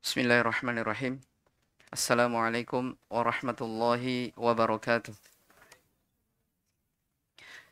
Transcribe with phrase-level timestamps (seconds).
[0.00, 1.20] Bismillahirrahmanirrahim.
[1.92, 5.12] Assalamualaikum warahmatullahi wabarakatuh.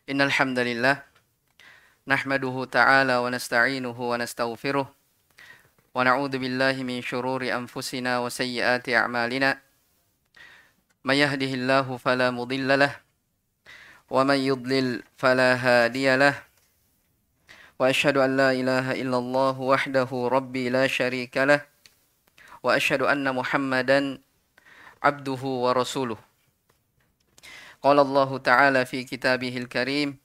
[0.04, 1.08] Innal hamdalillah
[2.04, 9.64] nahmaduhu ta'ala wa nasta'inuhu wa nastaghfiruh wa na'udzu billahi min shururi anfusina wa sayyiati a'malina.
[11.00, 12.92] May yahdihillahu fala mudilla lah
[14.12, 16.36] wa man yudlil fala hadiya lah.
[17.78, 21.77] واشهد ان لا اله الا الله وحده ربي لا شريك له
[22.62, 24.18] وأشهد أن محمدا
[25.02, 26.18] عبده ورسوله.
[27.82, 30.18] قال الله تعالى في كتابه الكريم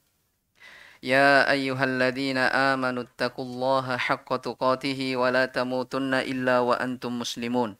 [1.03, 7.75] يا أيها الذين آمنوا اتقوا الله حق تقاته ولا تموتن إلا وأنتم مسلمون.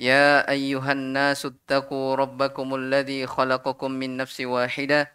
[0.00, 5.12] يا أيها الناس اتقوا ربكم الذي خلقكم من نفس واحدة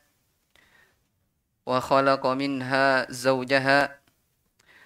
[1.65, 3.99] وخلق منها زوجها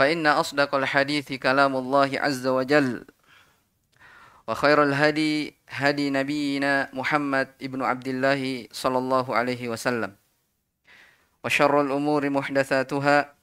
[0.00, 3.04] فإن أصدق الحديث كلام الله عز وجل
[4.48, 10.16] وخير الهدي هدي نبينا محمد ابن عبد الله صلى الله عليه وسلم
[11.44, 13.34] وشر الأمور محدثاتها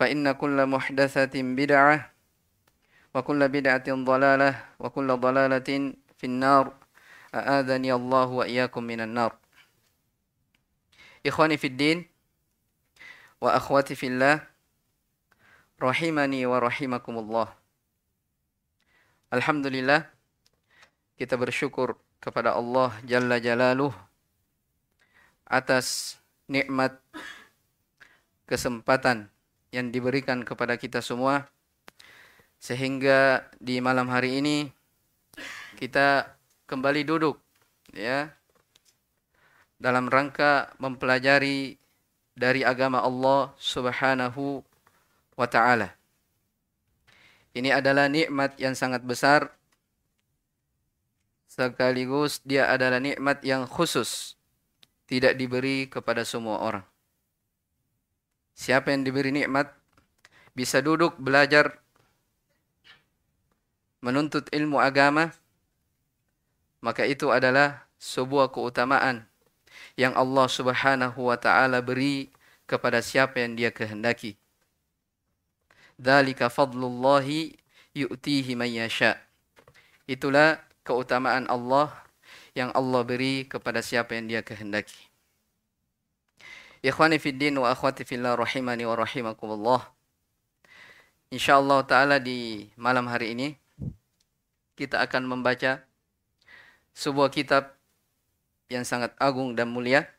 [0.00, 2.10] فإن كل محدثة بدعة
[3.14, 5.70] وكل بدعة ضلالة وكل ضلالة
[6.18, 6.72] في النار
[7.34, 9.32] أآذني الله وإياكم من النار.
[11.26, 12.10] إخواني في الدين
[13.40, 14.51] وأخواتي في الله
[15.82, 17.50] rahimani wa rahimakumullah.
[19.34, 20.06] Alhamdulillah
[21.18, 23.90] kita bersyukur kepada Allah Jalla Jalaluh
[25.42, 26.16] atas
[26.46, 27.02] nikmat
[28.46, 29.26] kesempatan
[29.74, 31.50] yang diberikan kepada kita semua
[32.62, 34.70] sehingga di malam hari ini
[35.82, 36.30] kita
[36.70, 37.42] kembali duduk
[37.90, 38.30] ya
[39.82, 41.74] dalam rangka mempelajari
[42.38, 44.62] dari agama Allah Subhanahu
[45.36, 45.96] wa taala.
[47.52, 49.52] Ini adalah nikmat yang sangat besar
[51.52, 54.40] sekaligus dia adalah nikmat yang khusus
[55.04, 56.86] tidak diberi kepada semua orang.
[58.56, 59.68] Siapa yang diberi nikmat
[60.56, 61.76] bisa duduk belajar
[64.00, 65.32] menuntut ilmu agama
[66.82, 69.30] maka itu adalah sebuah keutamaan
[69.94, 72.34] yang Allah Subhanahu wa taala beri
[72.66, 74.41] kepada siapa yang dia kehendaki.
[76.02, 77.54] Dzalika fadlullahi
[77.94, 79.22] yu'tihi man yasha.
[80.10, 81.94] Itulah keutamaan Allah
[82.58, 84.98] yang Allah beri kepada siapa yang dia kehendaki.
[86.82, 89.86] Ikhwani fid din wa akhwati fillah rahimani wa rahimakumullah.
[91.30, 93.54] Insyaallah taala di malam hari ini
[94.74, 95.86] kita akan membaca
[96.98, 97.78] sebuah kitab
[98.66, 100.10] yang sangat agung dan mulia.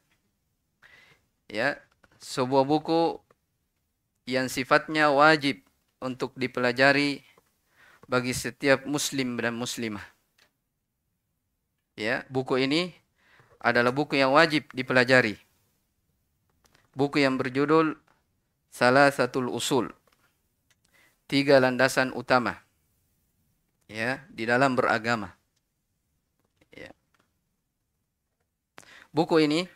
[1.52, 1.76] Ya,
[2.24, 3.20] sebuah buku
[4.24, 5.60] yang sifatnya wajib
[6.04, 7.24] untuk dipelajari
[8.12, 10.04] bagi setiap muslim dan muslimah.
[11.96, 12.92] Ya, buku ini
[13.64, 15.40] adalah buku yang wajib dipelajari.
[16.94, 17.98] Buku yang berjudul
[18.70, 19.90] Salah Satu Usul.
[21.32, 22.60] Tiga landasan utama.
[23.88, 25.38] Ya, di dalam beragama.
[26.74, 26.92] Ya.
[29.14, 29.70] Buku ini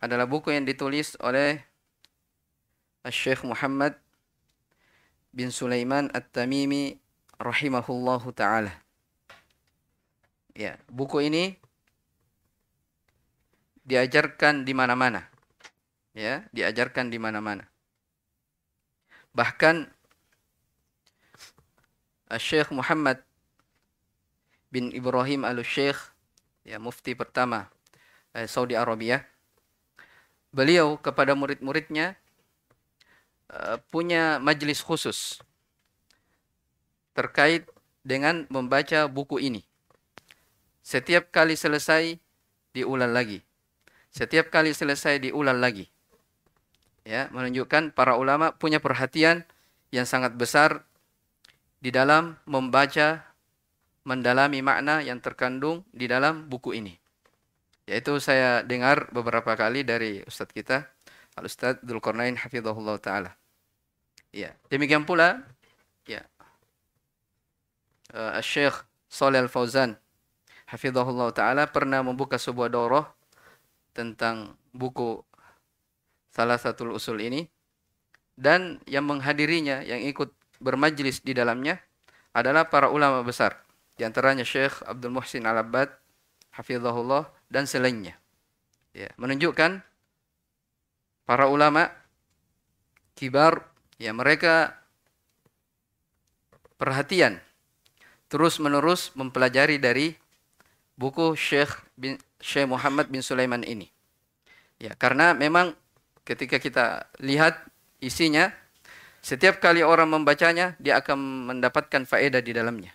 [0.00, 1.64] adalah buku yang ditulis oleh
[3.08, 4.03] Syekh Muhammad
[5.34, 6.94] bin Sulaiman At-Tamimi
[7.42, 8.70] rahimahullahu taala.
[10.54, 11.58] Ya, buku ini
[13.82, 15.26] diajarkan di mana-mana.
[16.14, 17.66] Ya, diajarkan di mana-mana.
[19.34, 19.90] Bahkan
[22.38, 23.18] Syekh Muhammad
[24.70, 25.98] bin Ibrahim Al-Syekh,
[26.62, 27.66] ya mufti pertama
[28.30, 29.26] eh, Saudi Arabia.
[30.54, 32.14] Beliau kepada murid-muridnya
[33.92, 35.38] punya majelis khusus
[37.14, 37.64] terkait
[38.02, 39.62] dengan membaca buku ini.
[40.84, 42.20] Setiap kali selesai
[42.76, 43.40] diulang lagi.
[44.12, 45.88] Setiap kali selesai diulang lagi.
[47.04, 49.44] Ya, menunjukkan para ulama punya perhatian
[49.92, 50.84] yang sangat besar
[51.80, 53.24] di dalam membaca
[54.04, 56.96] mendalami makna yang terkandung di dalam buku ini.
[57.84, 60.88] Yaitu saya dengar beberapa kali dari Ustadz kita,
[61.34, 63.34] Al-Ustadz Dzulkarnain Hafizahullah Ta'ala.
[64.34, 65.46] Ya, demikian pula,
[66.06, 66.26] ya,
[68.14, 69.94] uh, Syekh Saleh Al-Fauzan
[70.74, 73.06] hafizahullah taala pernah membuka sebuah daurah
[73.94, 75.22] tentang buku
[76.34, 77.46] salah satu usul ini.
[78.34, 81.78] Dan yang menghadirinya yang ikut bermajlis di dalamnya
[82.34, 83.62] adalah para ulama besar.
[83.94, 85.94] Di antaranya Syekh Abdul Muhsin Al-Abbad
[86.58, 88.18] hafizahullah dan selainnya.
[88.90, 89.14] Ya.
[89.14, 89.86] Menunjukkan
[91.24, 91.88] para ulama
[93.16, 93.64] kibar
[93.96, 94.76] ya mereka
[96.76, 97.40] perhatian
[98.28, 100.16] terus menerus mempelajari dari
[100.98, 103.90] buku Syekh bin Syekh Muhammad bin Sulaiman ini.
[104.82, 105.74] Ya, karena memang
[106.26, 107.62] ketika kita lihat
[108.02, 108.50] isinya
[109.22, 112.92] setiap kali orang membacanya dia akan mendapatkan faedah di dalamnya.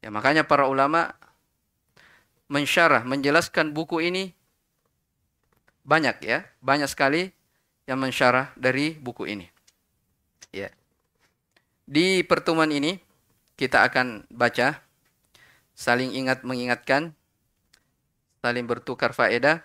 [0.00, 1.10] Ya, makanya para ulama
[2.46, 4.30] mensyarah, menjelaskan buku ini
[5.86, 7.30] banyak ya, banyak sekali
[7.86, 9.46] yang mensyarah dari buku ini.
[10.50, 10.74] Ya.
[11.86, 12.98] Di pertemuan ini
[13.54, 14.82] kita akan baca
[15.78, 17.14] saling ingat mengingatkan,
[18.42, 19.62] saling bertukar faedah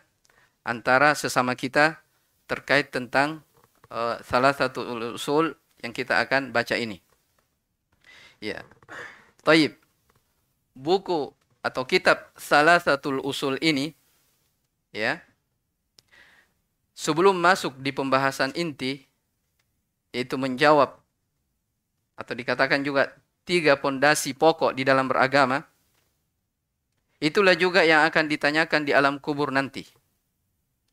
[0.62, 1.98] antara sesama kita
[2.46, 3.42] terkait tentang
[3.90, 4.86] uh, salah satu
[5.18, 7.02] usul yang kita akan baca ini.
[8.38, 8.62] Ya.
[9.42, 9.74] Taib.
[10.78, 11.34] Buku
[11.66, 13.98] atau kitab salah satu usul ini
[14.94, 15.26] ya.
[17.02, 19.02] Sebelum masuk di pembahasan inti
[20.14, 21.02] yaitu menjawab
[22.14, 23.10] atau dikatakan juga
[23.42, 25.66] tiga pondasi pokok di dalam beragama
[27.22, 29.86] Itulah juga yang akan ditanyakan di alam kubur nanti.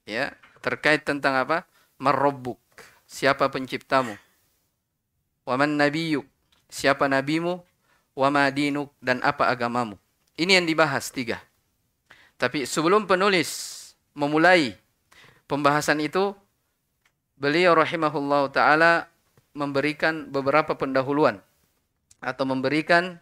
[0.05, 1.64] Ya, terkait tentang apa?
[1.96, 2.60] Marrabbuk.
[3.08, 4.12] Siapa penciptamu?
[5.49, 6.28] Waman nabiyuk.
[6.69, 7.64] Siapa nabimu?
[8.12, 9.96] Wama dinuk dan apa agamamu?
[10.37, 11.40] Ini yang dibahas tiga.
[12.37, 13.81] Tapi sebelum penulis
[14.12, 14.76] memulai
[15.49, 16.37] pembahasan itu,
[17.41, 19.09] beliau rahimahullah taala
[19.56, 21.43] memberikan beberapa pendahuluan
[22.23, 23.19] atau memberikan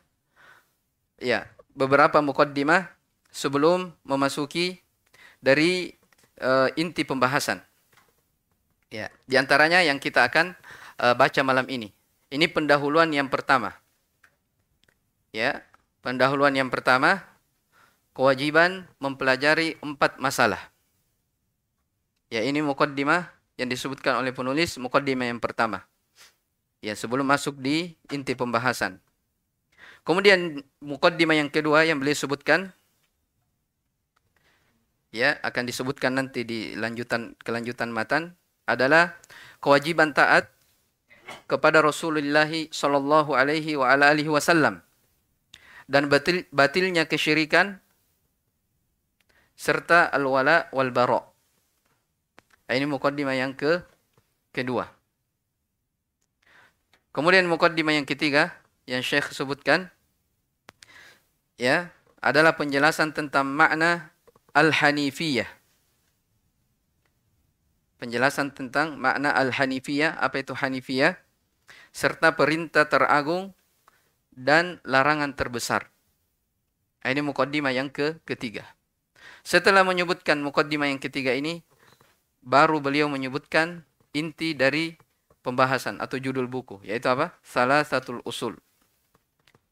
[1.16, 2.92] ya beberapa mukaddimah
[3.32, 4.80] sebelum memasuki
[5.40, 5.92] dari
[6.40, 7.60] uh, inti pembahasan.
[8.88, 10.56] Ya, di antaranya yang kita akan
[11.02, 11.92] uh, baca malam ini.
[12.32, 13.76] Ini pendahuluan yang pertama.
[15.30, 15.62] Ya,
[16.00, 17.22] pendahuluan yang pertama
[18.16, 20.72] kewajiban mempelajari empat masalah.
[22.26, 25.86] Ya, ini mukaddimah yang disebutkan oleh penulis mukaddimah yang pertama.
[26.82, 28.98] Ya, sebelum masuk di inti pembahasan.
[30.06, 32.70] Kemudian mukaddimah yang kedua yang beliau sebutkan
[35.10, 38.38] ya akan disebutkan nanti di lanjutan kelanjutan matan
[38.70, 39.18] adalah
[39.58, 40.50] kewajiban taat
[41.50, 44.78] kepada Rasulullah sallallahu alaihi wa ala alihi wasallam
[45.90, 47.82] dan batil, batilnya kesyirikan
[49.58, 51.35] serta al-wala wal bara.
[52.66, 53.78] Ini mukaddimah yang ke
[54.50, 54.90] kedua.
[57.14, 58.52] Kemudian mukaddimah yang ketiga
[58.84, 59.88] yang Syekh sebutkan
[61.56, 64.10] ya adalah penjelasan tentang makna
[64.52, 65.48] Al-Hanifiyah.
[67.96, 71.16] Penjelasan tentang makna Al-Hanifiyah, apa itu Hanifiyah,
[71.94, 73.56] serta perintah teragung
[74.36, 75.88] dan larangan terbesar.
[77.00, 78.66] Ini mukaddimah yang ke ketiga.
[79.46, 81.64] Setelah menyebutkan mukaddimah yang ketiga ini,
[82.46, 83.82] baru beliau menyebutkan
[84.14, 84.94] inti dari
[85.42, 87.34] pembahasan atau judul buku, yaitu apa?
[87.42, 88.54] Salah satu usul.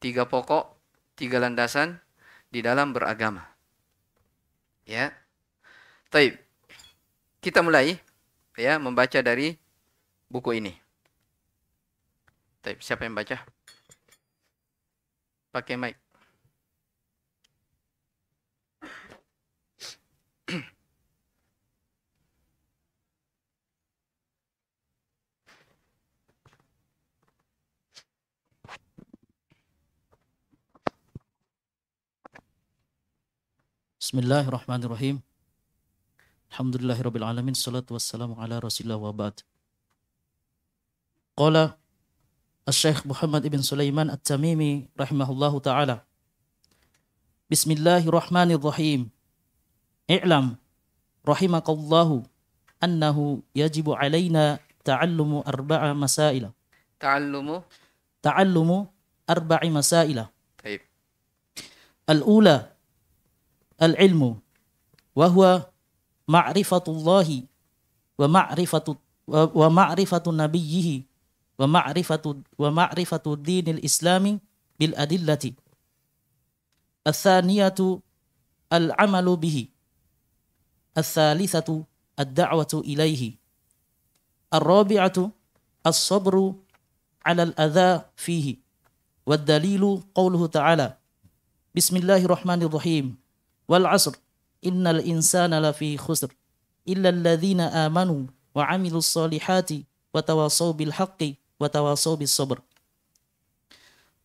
[0.03, 0.75] Tiga pokok,
[1.15, 2.03] tiga landasan
[2.51, 3.47] di dalam beragama.
[4.83, 5.15] Ya.
[6.11, 6.35] Taib.
[7.39, 7.95] Kita mulai
[8.59, 9.55] ya membaca dari
[10.27, 10.75] buku ini.
[12.61, 13.39] Taib, siapa yang baca?
[15.55, 16.04] Pakai mic.
[34.05, 35.17] بسم الله الرحمن الرحيم
[36.53, 39.41] الحمد لله رب العالمين الصلاة والسلام على رسول الله وبعد
[41.33, 41.73] قال
[42.69, 45.97] الشيخ محمد بن سليمان التميمي رحمه الله تعالى
[47.49, 49.09] بسم الله الرحمن الرحيم
[50.13, 50.45] اعلم
[51.25, 52.09] رحمك الله
[52.85, 53.17] أنه
[53.57, 56.53] يجب علينا تعلم أربع مسائل
[57.01, 57.61] تعلم
[58.21, 58.69] تعلم
[59.29, 60.25] أربع مسائل
[60.61, 60.81] طيب
[62.09, 62.74] الأولى
[63.81, 64.39] العلم
[65.15, 65.69] وهو
[66.27, 67.43] معرفة الله
[68.17, 68.87] ومعرفة
[69.27, 71.01] ومعرفة نبيه
[71.59, 72.25] ومعرفة
[72.59, 74.39] ومعرفة الدين الإسلامي
[74.79, 75.51] بالأدلة.
[77.07, 77.79] الثانية
[78.73, 79.67] العمل به.
[80.97, 81.83] الثالثة
[82.19, 83.33] الدعوة إليه.
[84.53, 85.31] الرابعة
[85.87, 86.53] الصبر
[87.25, 88.57] على الأذى فيه.
[89.25, 90.97] والدليل قوله تعالى
[91.75, 93.24] بسم الله الرحمن الرحيم.
[93.67, 94.15] والعصر.
[94.65, 96.35] إن الإنسان لفي خسر.
[96.87, 99.69] إلا الذين آمنوا وعملوا الصالحات
[100.13, 101.23] وتواصوا بالحق
[101.59, 102.61] وتواصوا بالصبر.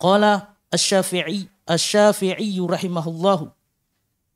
[0.01, 0.43] قال
[0.75, 3.53] الشافعي الشافعي رحمه الله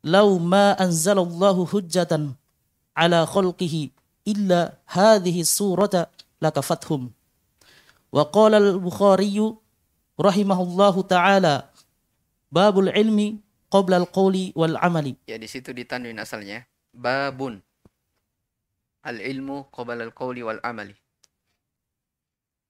[0.04, 2.12] لو ما أنزل الله حجة
[2.96, 3.88] على خلقه
[4.28, 6.06] إلا هذه السورة
[6.42, 7.10] لكفتهم.
[8.12, 9.54] وقال البخاري
[10.20, 11.68] رحمه الله تعالى
[12.52, 13.38] باب العلم
[13.73, 16.65] قبل القول والعمل Ya di situ ditanwin asalnya.
[16.89, 17.61] Babun.
[19.05, 20.97] Al-ilmu qabla al-qawli wal amali.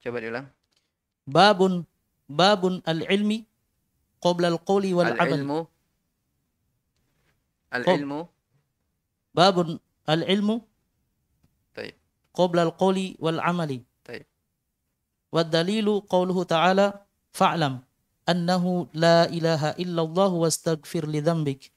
[0.03, 0.47] Coba diulang.
[1.29, 1.85] باب
[2.29, 3.31] باب العلم
[4.21, 5.59] قبل القول والعمل Al-ilmu.
[7.71, 8.19] Al-ilmu.
[9.35, 10.49] باب العلم
[11.75, 11.95] طيب.
[12.33, 13.71] قبل القول والعمل
[14.05, 14.25] طيب.
[15.31, 16.87] والدليل قوله تعالى
[17.31, 17.73] فاعلم
[18.24, 21.68] annahu la ilaha illallah wa astaghfir li dhambik.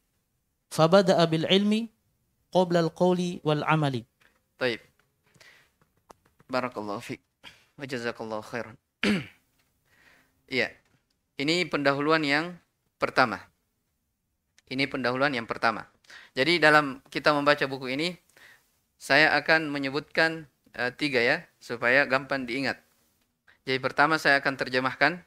[0.71, 1.87] Fabada'a bil ilmi
[2.51, 4.03] qabla al-qawli wal amali.
[4.59, 4.83] Baik.
[6.47, 7.19] Barakallahu fik,
[7.75, 8.75] Wa jazakallahu khairan.
[10.47, 10.71] ya
[11.37, 12.57] Ini pendahuluan yang
[12.97, 13.37] pertama.
[14.67, 15.85] Ini pendahuluan yang pertama.
[16.33, 18.17] Jadi dalam kita membaca buku ini
[18.97, 22.81] saya akan menyebutkan uh, tiga ya supaya gampang diingat.
[23.67, 25.26] Jadi pertama saya akan terjemahkan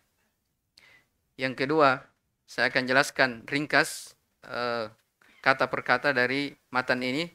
[1.41, 2.05] yang kedua,
[2.45, 4.13] saya akan jelaskan ringkas
[4.45, 4.93] eh,
[5.41, 7.33] kata per kata dari matan ini.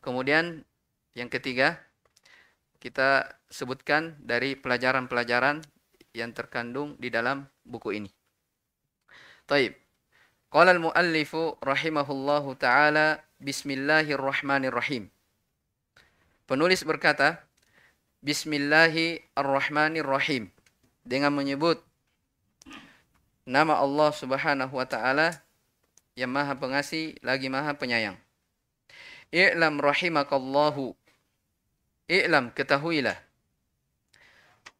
[0.00, 0.64] Kemudian
[1.12, 1.76] yang ketiga,
[2.80, 5.60] kita sebutkan dari pelajaran-pelajaran
[6.16, 8.08] yang terkandung di dalam buku ini.
[9.44, 9.76] Taib.
[10.48, 15.12] Qala al-muallifu rahimahullahu taala bismillahirrahmanirrahim.
[16.48, 17.42] Penulis berkata
[18.24, 20.48] Bismillahirrahmanirrahim
[21.04, 21.82] dengan menyebut
[23.46, 25.38] nama Allah Subhanahu wa taala
[26.18, 28.18] yang Maha Pengasih lagi Maha Penyayang.
[29.30, 30.98] I'lam rahimakallahu.
[32.10, 33.14] I'lam ketahuilah.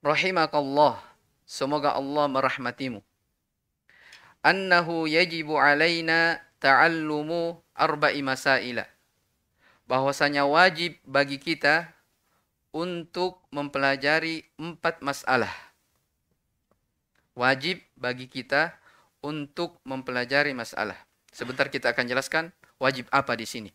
[0.02, 0.98] Rahimakallah.
[1.46, 2.98] Semoga Allah merahmatimu.
[4.42, 8.90] Annahu yajibu alaina ta'allumu arba'i masaila.
[9.86, 11.94] Bahwasanya wajib bagi kita
[12.74, 15.50] untuk mempelajari empat masalah.
[17.38, 18.76] Wajib bagi kita
[19.24, 20.96] untuk mempelajari masalah.
[21.32, 22.44] Sebentar kita akan jelaskan
[22.78, 23.70] wajib apa di sini.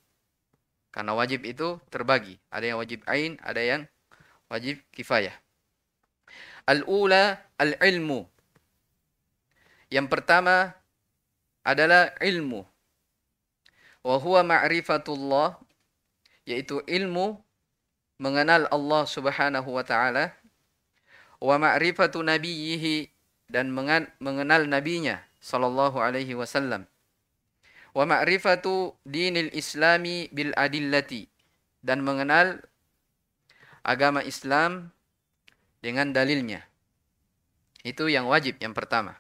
[0.94, 2.38] Karena wajib itu terbagi.
[2.54, 3.82] Ada yang wajib ain, ada yang
[4.48, 5.34] wajib kifayah.
[6.70, 8.28] Al-ula al-ilmu.
[9.92, 10.72] Yang pertama
[11.66, 12.64] adalah ilmu.
[14.02, 15.62] Wa huwa ma'rifatullah
[16.46, 17.38] yaitu ilmu
[18.18, 20.34] mengenal Allah Subhanahu wa taala
[21.42, 23.10] wa ma'rifatu nabiyhi
[23.52, 23.68] dan
[24.24, 26.88] mengenal nabinya sallallahu alaihi wasallam
[27.92, 31.28] wa ma'rifatu dinil islami bil adillati
[31.84, 32.64] dan mengenal
[33.82, 34.94] agama Islam
[35.82, 36.62] dengan dalilnya.
[37.82, 39.18] Itu yang wajib yang pertama.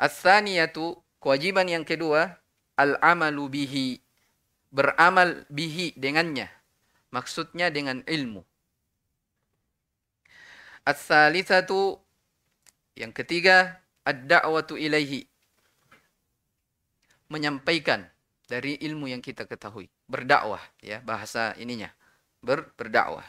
[0.00, 2.40] As-saniyatu kewajiban yang kedua
[2.74, 3.86] al-amalu bihi
[4.72, 6.48] beramal bihi dengannya.
[7.12, 8.42] Maksudnya dengan ilmu.
[10.82, 12.03] As-salisatu
[12.94, 15.26] yang ketiga ad-da'watu ilaihi
[17.32, 18.06] menyampaikan
[18.46, 19.90] dari ilmu yang kita ketahui.
[20.06, 21.90] Berdakwah ya bahasa ininya.
[22.44, 23.24] Ber, berdakwah.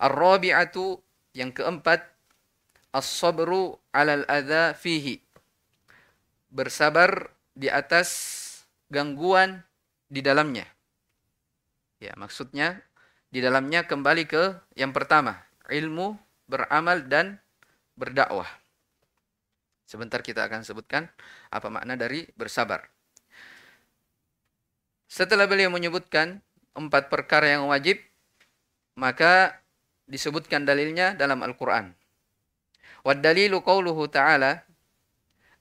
[0.00, 0.98] Ar-rabi'atu
[1.36, 2.02] yang keempat
[2.90, 5.20] as-sabru 'alal adza fihi.
[6.50, 8.10] Bersabar di atas
[8.90, 9.62] gangguan
[10.10, 10.66] di dalamnya.
[12.02, 12.82] Ya, maksudnya
[13.30, 15.38] di dalamnya kembali ke yang pertama,
[15.70, 17.42] ilmu, beramal dan
[17.98, 18.63] berdakwah.
[19.94, 21.06] Sebentar kita akan sebutkan
[21.54, 22.90] apa makna dari bersabar.
[25.06, 26.42] Setelah beliau menyebutkan
[26.74, 28.02] empat perkara yang wajib,
[28.98, 29.62] maka
[30.10, 31.94] disebutkan dalilnya dalam Al-Quran.
[33.06, 34.66] Waddalilu qawluhu ta'ala,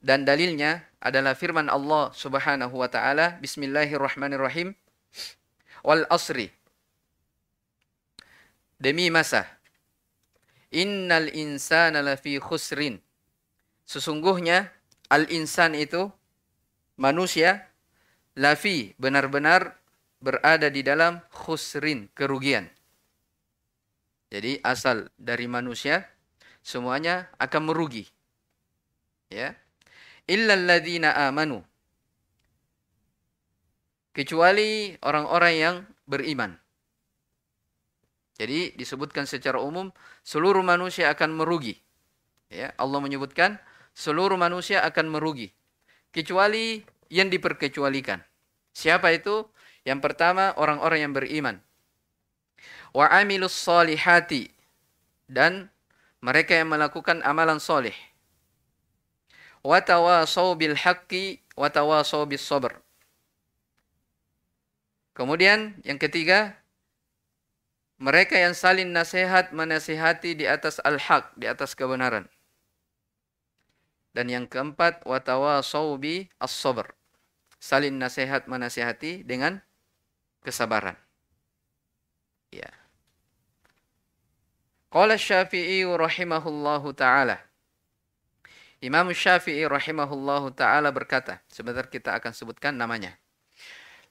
[0.01, 4.73] dan dalilnya adalah firman Allah subhanahu wa ta'ala, Bismillahirrahmanirrahim,
[5.85, 6.49] wal asri,
[8.81, 9.45] demi masa,
[10.73, 12.97] innal insana lafi khusrin,
[13.85, 14.71] sesungguhnya
[15.09, 16.09] al-insan itu,
[16.95, 17.69] manusia,
[18.33, 19.77] lafi benar-benar
[20.23, 22.71] berada di dalam khusrin kerugian.
[24.33, 26.09] Jadi asal dari manusia
[26.65, 28.09] semuanya akan merugi.
[29.29, 29.53] Ya.
[30.25, 31.61] Illa alladziina amanu.
[34.15, 35.75] Kecuali orang-orang yang
[36.07, 36.55] beriman.
[38.39, 39.93] Jadi disebutkan secara umum
[40.25, 41.77] seluruh manusia akan merugi.
[42.49, 43.61] Ya, Allah menyebutkan
[43.93, 45.53] seluruh manusia akan merugi
[46.13, 48.21] kecuali yang diperkecualikan.
[48.73, 49.45] Siapa itu?
[49.85, 51.55] Yang pertama orang-orang yang beriman.
[52.93, 54.49] Wa amilus solihati
[55.29, 55.73] dan
[56.23, 57.95] mereka yang melakukan amalan soleh.
[59.65, 62.79] Wa tawasaw bil haqqi wa tawasaw bis sabr.
[65.13, 66.57] Kemudian yang ketiga,
[68.01, 72.25] mereka yang saling nasihat menasihati di atas al-haq, di atas kebenaran.
[74.13, 76.93] Dan yang keempat, watawa sawbi as-sabr.
[77.63, 79.63] salin nasihat menasihati dengan
[80.43, 80.99] kesabaran.
[82.51, 82.67] Ya.
[84.91, 87.39] Qala Syafi'i rahimahullahu taala.
[88.83, 93.15] Imam Syafi'i rahimahullahu taala berkata, sebentar kita akan sebutkan namanya.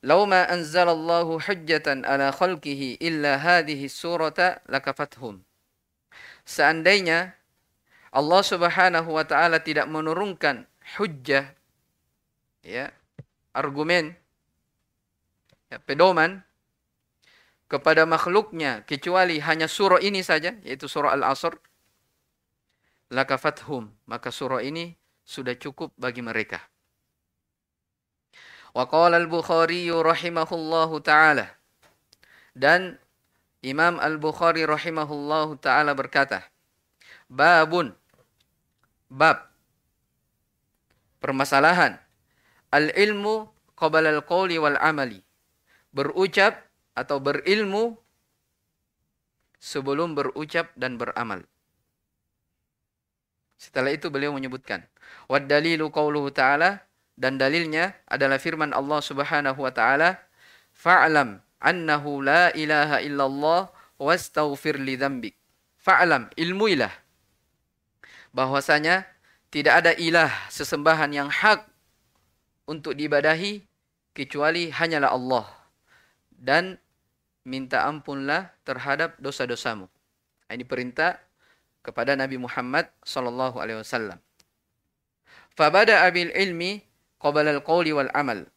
[0.00, 5.44] "Lau ma anzalallahu hujjatan ala khalqihi illa hadhihi surata lakafathum."
[6.48, 7.36] Seandainya
[8.12, 10.68] Allah Subhanahu wa taala tidak menurunkan
[11.00, 11.56] hujjah
[12.60, 12.92] ya
[13.56, 14.12] argumen
[15.72, 16.44] ya, pedoman
[17.72, 21.56] kepada makhluknya kecuali hanya surah ini saja yaitu surah Al-Asr
[23.08, 24.92] lakafathum maka surah ini
[25.24, 26.60] sudah cukup bagi mereka
[28.72, 31.52] Wa qala al-Bukhari rahimahullahu taala.
[32.56, 32.96] Dan
[33.60, 36.48] Imam Al-Bukhari rahimahullahu taala berkata,
[37.28, 37.92] babun
[39.12, 39.52] bab
[41.20, 42.00] permasalahan
[42.72, 45.20] al-ilmu qabla al-qawli wal amali.
[45.92, 46.56] Berucap
[46.96, 48.00] atau berilmu
[49.60, 51.44] sebelum berucap dan beramal.
[53.60, 54.88] Setelah itu beliau menyebutkan,
[55.28, 56.82] wad dalilu qawluhu ta'ala
[57.14, 60.16] dan dalilnya adalah firman Allah Subhanahu wa taala,
[60.72, 63.68] "Fa'lam annahu la ilaha illallah
[64.00, 65.36] wastaghfir li dzambik."
[65.76, 66.90] Fa'lam, ilmuilah
[68.32, 69.04] bahwasanya
[69.52, 71.68] tidak ada ilah sesembahan yang hak
[72.64, 73.64] untuk diibadahi
[74.16, 75.46] kecuali hanyalah Allah
[76.32, 76.80] dan
[77.44, 79.86] minta ampunlah terhadap dosa-dosamu.
[80.48, 81.16] Ini perintah
[81.80, 84.18] kepada Nabi Muhammad sallallahu alaihi wasallam.
[85.52, 86.80] Fabada abil ilmi
[87.20, 88.48] qabla al-qawli wal amal.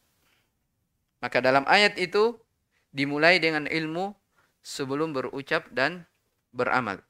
[1.19, 2.37] Maka dalam ayat itu
[2.95, 4.13] dimulai dengan ilmu
[4.63, 6.07] sebelum berucap dan
[6.55, 7.01] beramal.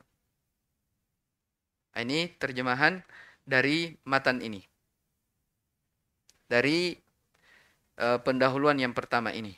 [1.95, 2.99] Ini terjemahan
[3.47, 4.59] dari matan ini.
[6.51, 6.99] Dari
[7.97, 9.55] uh, pendahuluan yang pertama ini.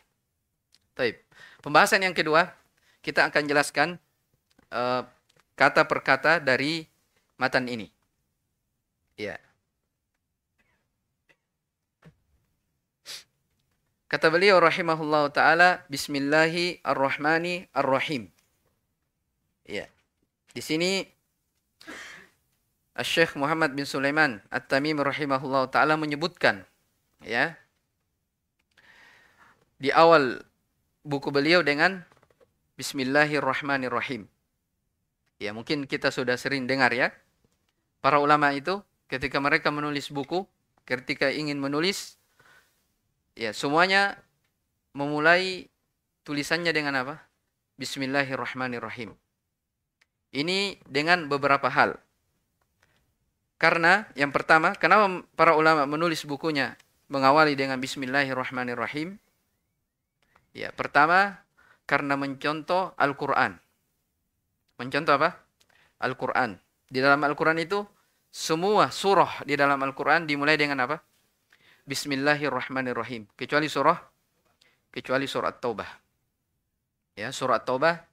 [0.94, 1.18] Taib.
[1.66, 2.54] Pembahasan yang kedua,
[3.02, 3.98] kita akan jelaskan
[4.70, 5.02] uh,
[5.58, 6.86] kata per kata dari
[7.42, 7.90] matan ini.
[9.18, 9.42] Ya.
[14.08, 18.32] Kata beliau rahimahullah taala Bismillahirrahmanirrahim.
[19.68, 19.92] Ya.
[20.56, 21.04] Di sini
[23.06, 26.66] Syekh Muhammad bin Sulaiman At-Tamim rahimahullah taala menyebutkan
[27.22, 27.54] ya
[29.78, 30.42] di awal
[31.06, 32.02] buku beliau dengan
[32.78, 34.30] Bismillahirrahmanirrahim.
[35.42, 37.10] Ya, mungkin kita sudah sering dengar ya.
[38.06, 40.46] Para ulama itu ketika mereka menulis buku,
[40.86, 42.18] ketika ingin menulis
[43.38, 44.18] Ya, semuanya
[44.98, 45.70] memulai
[46.26, 47.16] tulisannya dengan apa?
[47.78, 49.14] Bismillahirrahmanirrahim.
[50.34, 52.02] Ini dengan beberapa hal.
[53.58, 56.78] Karena yang pertama, kenapa para ulama menulis bukunya
[57.10, 59.18] mengawali dengan Bismillahirrahmanirrahim?
[60.54, 61.42] Ya, pertama
[61.90, 63.58] karena mencontoh Al-Quran.
[64.78, 65.42] Mencontoh apa?
[65.98, 66.62] Al-Quran.
[66.86, 67.82] Di dalam Al-Quran itu
[68.30, 71.02] semua surah di dalam Al-Quran dimulai dengan apa?
[71.90, 73.26] Bismillahirrahmanirrahim.
[73.34, 73.98] Kecuali surah
[74.94, 75.90] kecuali surah Taubah.
[77.18, 78.06] Ya, surah Taubah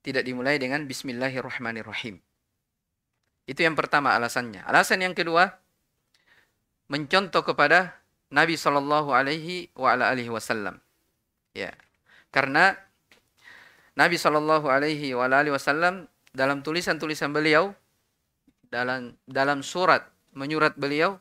[0.00, 2.16] tidak dimulai dengan Bismillahirrahmanirrahim.
[3.50, 4.62] Itu yang pertama alasannya.
[4.62, 5.50] Alasan yang kedua
[6.86, 7.98] mencontoh kepada
[8.30, 10.78] Nabi Shallallahu Alaihi wa ala alihi Wasallam.
[11.50, 11.74] Ya,
[12.30, 12.78] karena
[13.98, 17.74] Nabi Shallallahu Alaihi wa ala alihi Wasallam dalam tulisan-tulisan beliau
[18.70, 21.18] dalam dalam surat menyurat beliau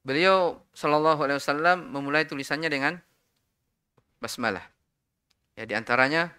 [0.00, 2.96] Beliau Shallallahu Alaihi Wasallam memulai tulisannya dengan
[4.16, 4.64] basmalah.
[5.60, 6.32] Ya di antaranya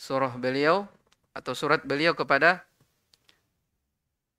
[0.00, 0.88] surah beliau
[1.36, 2.64] atau surat beliau kepada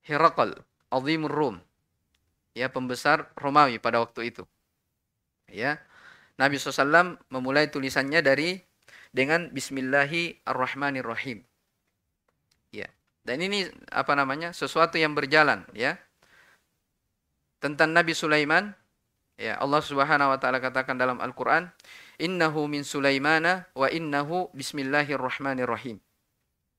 [0.06, 0.54] Herakl,
[0.90, 1.56] Azimur Rum,
[2.56, 4.44] ya pembesar Romawi pada waktu itu.
[5.50, 5.82] Ya,
[6.38, 8.62] Nabi SAW memulai tulisannya dari
[9.10, 11.42] dengan Bismillahirrahmanirrahim.
[12.70, 12.88] Ya,
[13.26, 15.98] dan ini apa namanya sesuatu yang berjalan, ya
[17.60, 18.72] tentang Nabi Sulaiman
[19.40, 21.72] ya Allah Subhanahu wa taala katakan dalam Al-Qur'an
[22.20, 26.00] innahu min Sulaimana wa innahu bismillahirrahmanirrahim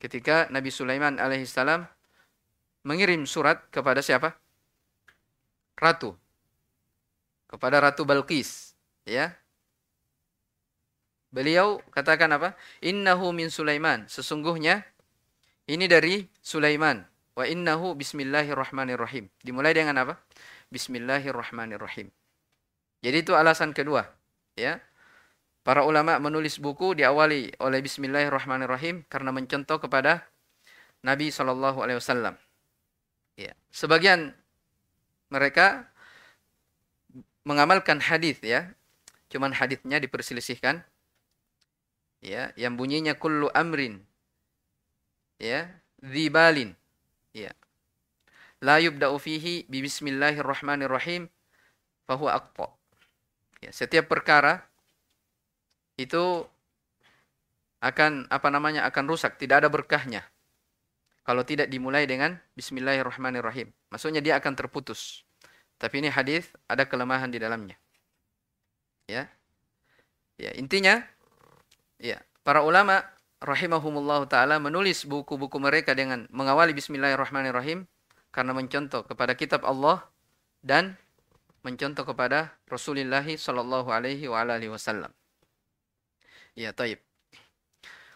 [0.01, 1.85] ketika Nabi Sulaiman alaihissalam
[2.83, 4.37] mengirim surat kepada siapa?
[5.77, 6.17] Ratu.
[7.51, 9.35] Kepada Ratu Balqis, ya.
[11.31, 12.59] Beliau katakan apa?
[12.83, 14.07] Innahu min Sulaiman.
[14.11, 14.83] Sesungguhnya
[15.71, 17.07] ini dari Sulaiman.
[17.39, 19.31] Wa innahu bismillahirrahmanirrahim.
[19.41, 20.19] Dimulai dengan apa?
[20.75, 22.11] Bismillahirrahmanirrahim.
[23.01, 24.05] Jadi itu alasan kedua,
[24.59, 24.83] ya.
[25.65, 30.25] Para ulama menulis buku diawali oleh Bismillahirrahmanirrahim karena mencontoh kepada
[31.05, 32.37] Nabi Wasallam.
[33.41, 33.57] Ya.
[33.73, 34.37] Sebagian
[35.33, 35.89] mereka
[37.49, 38.69] mengamalkan hadis ya,
[39.33, 40.85] cuman hadisnya diperselisihkan.
[42.21, 44.05] Ya, yang bunyinya kullu amrin
[45.41, 45.73] ya,
[46.05, 46.77] dzibalin.
[47.33, 47.57] Ya.
[48.61, 51.33] La yubda'u fihi bi bismillahirrahmanirrahim
[52.05, 52.69] fahuwa aqta.
[53.65, 54.69] Ya, setiap perkara
[55.97, 56.45] itu
[57.81, 60.21] akan apa namanya akan rusak, tidak ada berkahnya.
[61.25, 63.71] Kalau tidak dimulai dengan bismillahirrahmanirrahim.
[63.93, 65.23] Maksudnya dia akan terputus.
[65.81, 67.77] Tapi ini hadis ada kelemahan di dalamnya.
[69.09, 69.29] Ya.
[70.41, 71.05] Ya, intinya
[72.01, 73.05] ya, para ulama
[73.41, 77.85] rahimahumullah taala menulis buku-buku mereka dengan mengawali bismillahirrahmanirrahim
[78.33, 80.05] karena mencontoh kepada kitab Allah
[80.65, 80.97] dan
[81.61, 85.13] mencontoh kepada Rasulullah sallallahu alaihi wa alihi wasallam.
[86.57, 87.01] Ya, taib.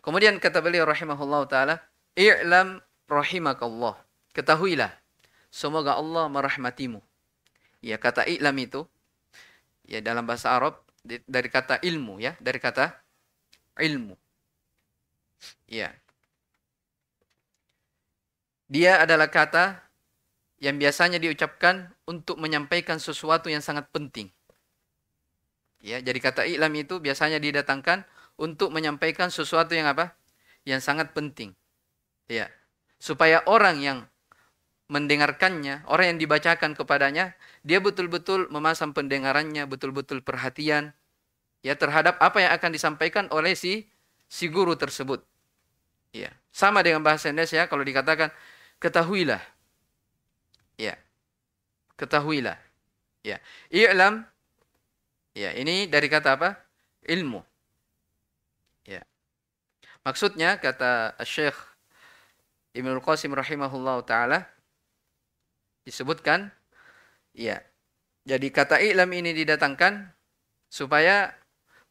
[0.04, 1.80] Kemudian kata beliau rahimahullah taala,
[2.16, 3.98] "I'lam rahimakallah."
[4.34, 4.90] Ketahuilah,
[5.52, 6.98] semoga Allah merahmatimu.
[7.84, 8.88] Ya, kata i'lam itu
[9.84, 12.96] ya dalam bahasa Arab dari kata ilmu ya, dari kata
[13.78, 14.16] ilmu.
[15.68, 15.92] Ya.
[18.72, 19.84] Dia adalah kata
[20.64, 24.32] yang biasanya diucapkan untuk menyampaikan sesuatu yang sangat penting.
[25.84, 28.08] Ya, jadi kata i'lam itu biasanya didatangkan
[28.40, 30.16] untuk menyampaikan sesuatu yang apa?
[30.64, 31.52] Yang sangat penting.
[32.24, 32.48] Ya.
[33.04, 33.98] Supaya orang yang
[34.88, 40.96] mendengarkannya, orang yang dibacakan kepadanya, dia betul-betul memasang pendengarannya, betul-betul perhatian
[41.60, 43.84] ya terhadap apa yang akan disampaikan oleh si
[44.28, 45.20] si guru tersebut.
[46.16, 46.32] Ya.
[46.48, 48.32] Sama dengan bahasa Indonesia kalau dikatakan
[48.80, 49.44] ketahuilah.
[50.80, 50.96] Ya.
[52.00, 52.56] Ketahuilah.
[53.20, 53.36] Ya.
[53.68, 54.24] I'lam
[55.34, 56.54] Ya, ini dari kata apa?
[57.10, 57.42] Ilmu.
[60.04, 61.56] Maksudnya kata Syekh
[62.74, 64.50] Ibnu Qasim rahimahullah taala
[65.86, 66.50] disebutkan
[67.30, 67.62] ya.
[68.24, 70.10] Jadi kata ilam ini didatangkan
[70.72, 71.30] supaya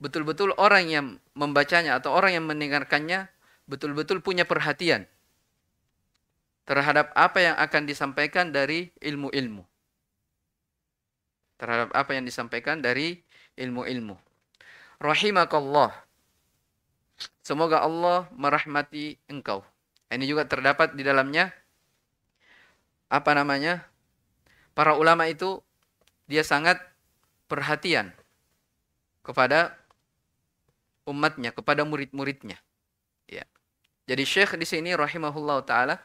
[0.01, 1.05] betul-betul orang yang
[1.37, 3.31] membacanya atau orang yang mendengarkannya
[3.69, 5.07] betul-betul punya perhatian
[6.67, 9.63] terhadap apa yang akan disampaikan dari ilmu-ilmu.
[11.59, 13.23] Terhadap apa yang disampaikan dari
[13.55, 14.19] ilmu-ilmu.
[14.99, 15.95] Rahimakallah.
[17.43, 19.63] Semoga Allah merahmati engkau.
[20.13, 21.49] Ini juga terdapat di dalamnya
[23.09, 23.81] apa namanya?
[24.77, 25.61] Para ulama itu
[26.29, 26.77] dia sangat
[27.49, 28.13] perhatian
[29.25, 29.73] kepada
[31.09, 32.61] umatnya, kepada murid-muridnya.
[33.25, 33.45] Ya.
[34.05, 35.97] Jadi Syekh di sini rahimahullah taala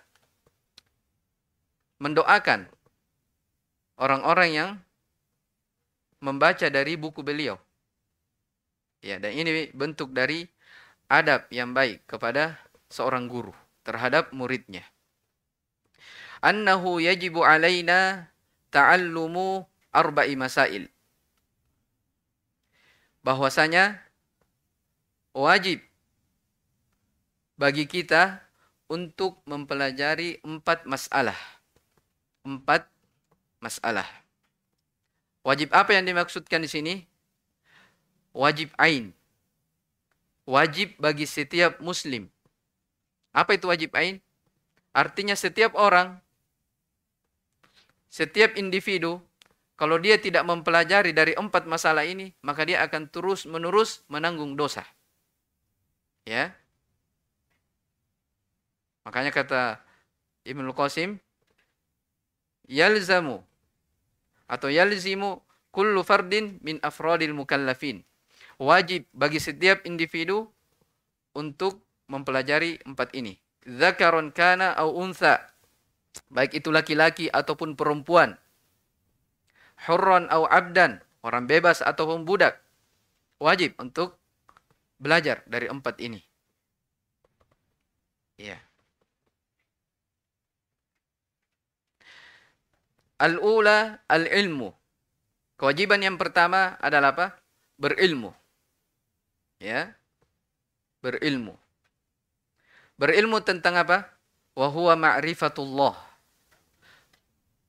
[2.00, 2.64] mendoakan
[4.00, 4.70] orang-orang yang
[6.24, 7.60] membaca dari buku beliau.
[8.98, 10.42] Ya, dan ini bentuk dari
[11.06, 12.58] adab yang baik kepada
[12.90, 13.54] seorang guru
[13.88, 14.84] terhadap muridnya.
[16.44, 18.28] Annahu yajibu alaina
[18.68, 20.92] ta'allumu arba'i masail.
[23.24, 23.96] Bahwasanya
[25.32, 25.80] wajib
[27.56, 28.44] bagi kita
[28.92, 31.40] untuk mempelajari empat masalah.
[32.44, 32.84] Empat
[33.64, 34.06] masalah.
[35.40, 36.94] Wajib apa yang dimaksudkan di sini?
[38.36, 39.16] Wajib ain
[40.48, 42.32] wajib bagi setiap muslim.
[43.38, 44.18] Apa itu wajib ain?
[44.90, 46.18] Artinya setiap orang,
[48.10, 49.22] setiap individu,
[49.78, 54.82] kalau dia tidak mempelajari dari empat masalah ini, maka dia akan terus menerus menanggung dosa.
[56.26, 56.50] Ya.
[59.06, 59.78] Makanya kata
[60.42, 61.22] Ibnu Qasim,
[62.66, 63.46] yalzamu
[64.50, 65.40] atau yalzimu
[65.72, 68.04] kullu fardin min afradil mukallafin
[68.60, 70.50] wajib bagi setiap individu
[71.32, 73.36] untuk mempelajari empat ini.
[73.68, 75.44] Zakaron kana au unsa.
[76.32, 78.34] Baik itu laki-laki ataupun perempuan.
[79.86, 80.98] Hurran au abdan.
[81.22, 82.58] Orang bebas ataupun budak.
[83.38, 84.18] Wajib untuk
[84.98, 86.18] belajar dari empat ini.
[88.40, 88.58] Ya.
[93.18, 94.74] Al-ula al-ilmu.
[95.58, 97.26] Kewajiban yang pertama adalah apa?
[97.78, 98.34] Berilmu
[99.58, 99.90] ya
[101.02, 101.58] berilmu
[102.98, 104.10] berilmu tentang apa
[104.58, 105.94] wa huwa ma'rifatullah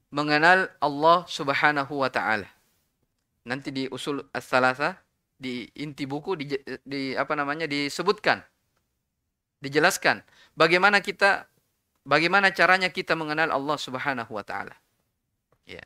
[0.10, 2.50] mengenal Allah Subhanahu wa taala.
[3.46, 4.98] Nanti di usul as-salasa
[5.40, 6.52] di inti buku di,
[6.84, 8.44] di apa namanya disebutkan
[9.64, 10.20] dijelaskan
[10.52, 11.48] bagaimana kita
[12.04, 14.76] bagaimana caranya kita mengenal Allah Subhanahu wa taala.
[15.64, 15.86] Ya.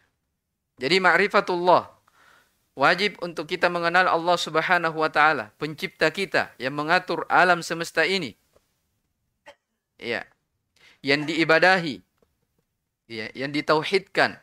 [0.79, 1.91] Jadi ma'rifatullah
[2.73, 8.33] wajib untuk kita mengenal Allah Subhanahu wa taala, pencipta kita yang mengatur alam semesta ini.
[10.03, 10.27] Ya.
[10.99, 12.03] Yang diibadahi.
[13.07, 14.35] Ya, yang ditauhidkan.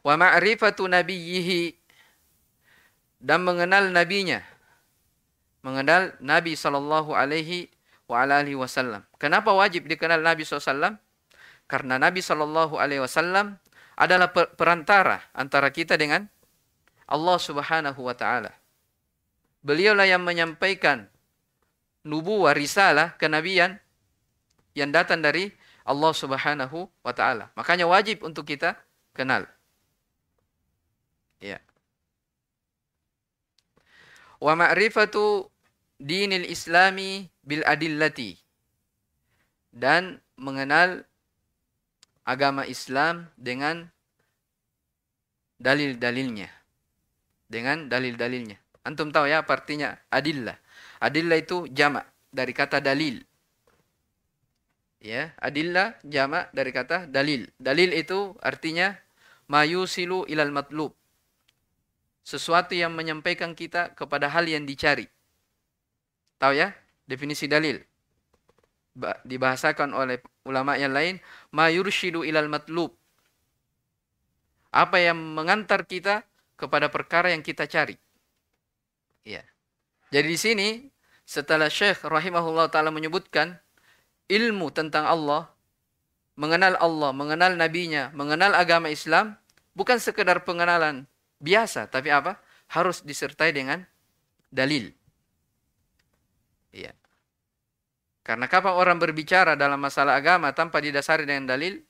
[0.00, 1.76] Wa ma'rifatu nabiyhi
[3.20, 4.40] dan mengenal nabinya.
[5.60, 7.70] Mengenal Nabi sallallahu alaihi
[8.10, 9.04] wa alihi wasallam.
[9.20, 10.98] Kenapa wajib dikenal Nabi SAW?
[11.72, 13.56] Karena Nabi Shallallahu Alaihi Wasallam
[13.96, 16.28] adalah perantara antara kita dengan
[17.08, 18.52] Allah Subhanahu Wa Taala.
[19.64, 21.08] Beliaulah yang menyampaikan
[22.04, 23.78] nubuah risalah kenabian
[24.72, 27.50] yang datang dari Allah Subhanahu Wa Taala.
[27.58, 28.78] Makanya wajib untuk kita
[29.12, 29.46] kenal.
[31.42, 31.58] Ya.
[34.38, 35.50] Wa ma'rifatu
[35.98, 38.38] dinil islami bil adillati
[39.74, 41.06] dan mengenal
[42.22, 43.90] agama Islam dengan
[45.58, 46.50] dalil-dalilnya.
[47.46, 48.58] Dengan dalil-dalilnya.
[48.82, 50.58] Antum tahu ya artinya adillah.
[50.98, 53.22] Adillah itu jamak dari kata dalil.
[55.02, 57.50] Ya, adillah jamak dari kata dalil.
[57.58, 58.94] Dalil itu artinya
[59.50, 60.94] mayusilu ilal matlub.
[62.22, 65.10] Sesuatu yang menyampaikan kita kepada hal yang dicari.
[66.38, 66.70] Tahu ya?
[67.10, 67.82] Definisi dalil.
[69.26, 71.18] Dibahasakan oleh ulama yang lain,
[71.50, 72.94] ma yurshidu ilal matlub.
[74.70, 76.22] Apa yang mengantar kita
[76.54, 77.98] kepada perkara yang kita cari.
[79.26, 79.42] Ya.
[80.14, 80.68] Jadi di sini
[81.26, 83.58] setelah Syekh rahimahullah taala menyebutkan
[84.32, 85.52] ilmu tentang Allah,
[86.40, 89.36] mengenal Allah, mengenal nabinya, mengenal agama Islam,
[89.76, 91.04] bukan sekedar pengenalan
[91.36, 92.40] biasa, tapi apa?
[92.72, 93.84] Harus disertai dengan
[94.48, 94.88] dalil.
[96.72, 96.96] Iya.
[98.24, 101.82] Karena kapan orang berbicara dalam masalah agama tanpa didasari dengan dalil,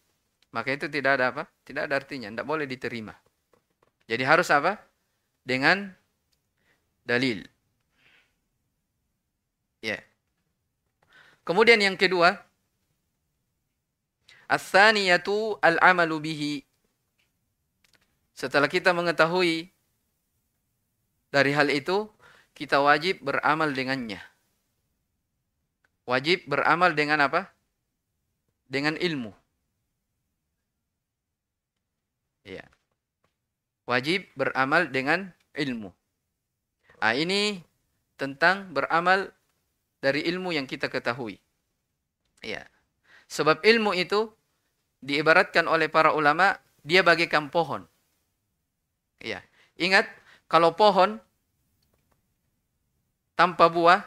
[0.50, 1.42] maka itu tidak ada apa?
[1.62, 3.14] Tidak ada artinya, tidak boleh diterima.
[4.11, 4.81] Jadi harus apa?
[5.46, 5.92] Dengan
[7.07, 7.46] dalil.
[9.83, 9.98] Ya.
[11.53, 12.33] Kemudian yang kedua,
[14.49, 16.55] as-saniyatu al-amalu bihi.
[18.33, 19.69] Setelah kita mengetahui
[21.29, 22.09] dari hal itu,
[22.57, 24.25] kita wajib beramal dengannya.
[26.09, 27.53] Wajib beramal dengan apa?
[28.73, 29.37] Dengan ilmu.
[32.49, 32.65] Ya.
[33.85, 35.93] Wajib beramal dengan ilmu.
[36.97, 37.61] Ah ini
[38.17, 39.37] tentang beramal
[40.03, 41.38] dari ilmu yang kita ketahui.
[42.43, 42.67] Ya.
[43.31, 44.29] Sebab ilmu itu
[44.99, 47.87] diibaratkan oleh para ulama dia bagaikan pohon.
[49.23, 49.41] Ya.
[49.79, 50.11] Ingat
[50.51, 51.23] kalau pohon
[53.38, 54.03] tanpa buah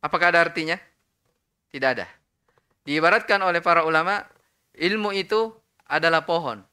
[0.00, 0.80] apakah ada artinya?
[1.68, 2.08] Tidak ada.
[2.88, 4.24] Diibaratkan oleh para ulama,
[4.72, 5.52] ilmu itu
[5.84, 6.64] adalah pohon.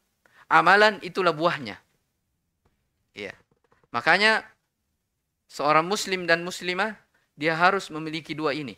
[0.48, 1.76] Amalan itulah buahnya.
[3.18, 3.34] Iya.
[3.92, 4.46] Makanya
[5.50, 7.03] seorang muslim dan muslimah
[7.34, 8.78] dia harus memiliki dua ini.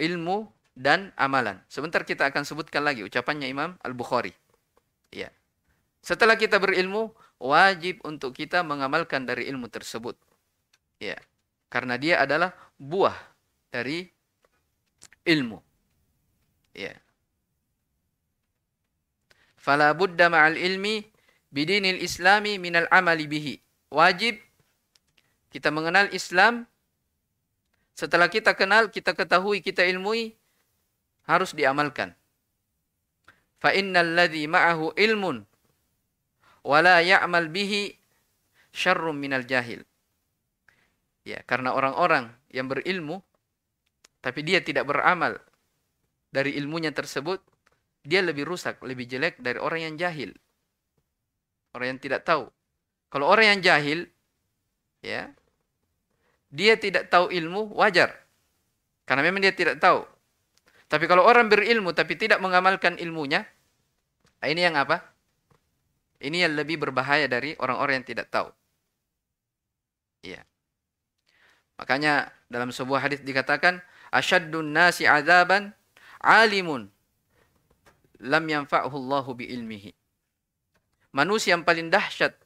[0.00, 1.60] Ilmu dan amalan.
[1.68, 4.32] Sebentar kita akan sebutkan lagi ucapannya Imam Al-Bukhari.
[5.12, 5.28] Iya.
[6.00, 10.16] Setelah kita berilmu, wajib untuk kita mengamalkan dari ilmu tersebut.
[10.98, 11.20] Ya.
[11.68, 13.16] Karena dia adalah buah
[13.68, 14.08] dari
[15.28, 15.60] ilmu.
[16.72, 16.96] Ya.
[19.60, 21.06] Fala budda ma'al ilmi
[21.52, 23.54] bidinil islami minal amali bihi.
[23.92, 24.40] Wajib
[25.52, 26.64] kita mengenal Islam
[27.92, 30.32] setelah kita kenal, kita ketahui, kita ilmui
[31.28, 32.16] harus diamalkan.
[33.62, 35.46] Fa innal ladzi ma'ahu ilmun
[36.66, 37.94] wala ya'mal bihi
[38.74, 39.86] syarrum minal jahil.
[41.22, 43.22] Ya, karena orang-orang yang berilmu
[44.22, 45.38] tapi dia tidak beramal
[46.30, 47.42] dari ilmunya tersebut,
[48.06, 50.30] dia lebih rusak, lebih jelek dari orang yang jahil.
[51.74, 52.46] Orang yang tidak tahu.
[53.10, 54.06] Kalau orang yang jahil,
[55.02, 55.34] ya,
[56.52, 58.12] dia tidak tahu ilmu, wajar.
[59.08, 60.04] Karena memang dia tidak tahu.
[60.86, 63.48] Tapi kalau orang berilmu tapi tidak mengamalkan ilmunya,
[64.44, 65.00] ah, ini yang apa?
[66.20, 68.52] Ini yang lebih berbahaya dari orang-orang yang tidak tahu.
[70.22, 70.44] Iya.
[71.80, 73.80] Makanya dalam sebuah hadis dikatakan,
[74.12, 75.72] asyaddun nasi azaban
[76.20, 76.92] alimun
[78.20, 79.90] lam yanfa'hu Allahu bi ilmihi.
[81.16, 82.36] Manusia yang paling dahsyat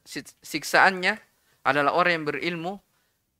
[0.41, 1.19] siksaannya
[1.67, 2.79] adalah orang yang berilmu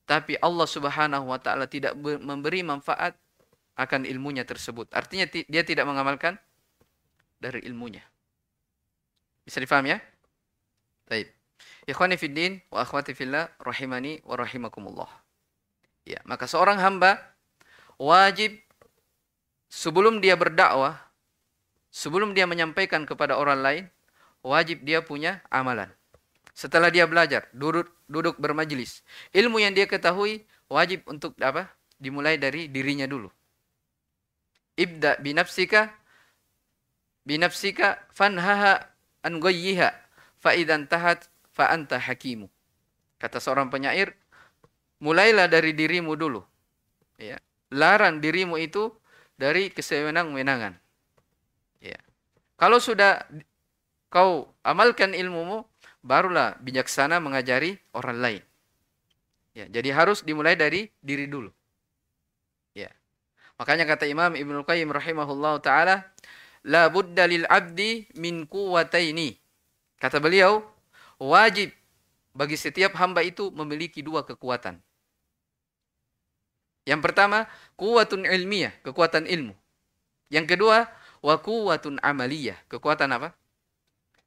[0.07, 3.19] tapi Allah Subhanahu wa taala tidak memberi manfaat
[3.75, 4.87] akan ilmunya tersebut.
[4.95, 6.39] Artinya dia tidak mengamalkan
[7.37, 8.01] dari ilmunya.
[9.43, 9.99] Bisa difaham ya?
[11.11, 11.27] Baik.
[11.87, 15.11] Ikhwani fiddin wa akhwati fillah rahimani wa rahimakumullah.
[16.07, 17.19] Ya, maka seorang hamba
[17.99, 18.55] wajib
[19.67, 20.95] sebelum dia berdakwah,
[21.91, 23.83] sebelum dia menyampaikan kepada orang lain,
[24.39, 25.91] wajib dia punya amalan.
[26.57, 30.41] Setelah dia belajar, duduk duduk bermajlis, ilmu yang dia ketahui
[30.73, 31.69] wajib untuk apa?
[32.01, 33.29] Dimulai dari dirinya dulu.
[34.73, 35.93] Ibda binafsika
[37.29, 38.89] binafsika fanhaha
[39.21, 39.93] an ghayyiha
[40.41, 42.49] fa idan tahat fa anta hakimu.
[43.21, 44.17] Kata seorang penyair,
[44.97, 46.41] mulailah dari dirimu dulu.
[47.21, 47.37] Ya.
[47.69, 48.89] Larang dirimu itu
[49.37, 50.73] dari kesewenang-wenangan.
[51.85, 52.01] Ya.
[52.57, 53.29] Kalau sudah
[54.09, 55.65] kau amalkan ilmumu,
[56.07, 58.43] barulah bijaksana mengajari orang lain.
[59.51, 61.51] Ya, jadi harus dimulai dari diri dulu.
[62.71, 62.87] Ya.
[63.59, 66.07] Makanya kata Imam Ibnu Qayyim rahimahullah taala,
[66.63, 69.35] la budda lil abdi min quwwataini.
[69.99, 70.63] Kata beliau,
[71.19, 71.75] wajib
[72.31, 74.79] bagi setiap hamba itu memiliki dua kekuatan.
[76.87, 79.51] Yang pertama, kuwatun ilmiah, kekuatan ilmu.
[80.31, 80.87] Yang kedua,
[81.19, 83.35] wa kuwatun amaliyah, kekuatan apa?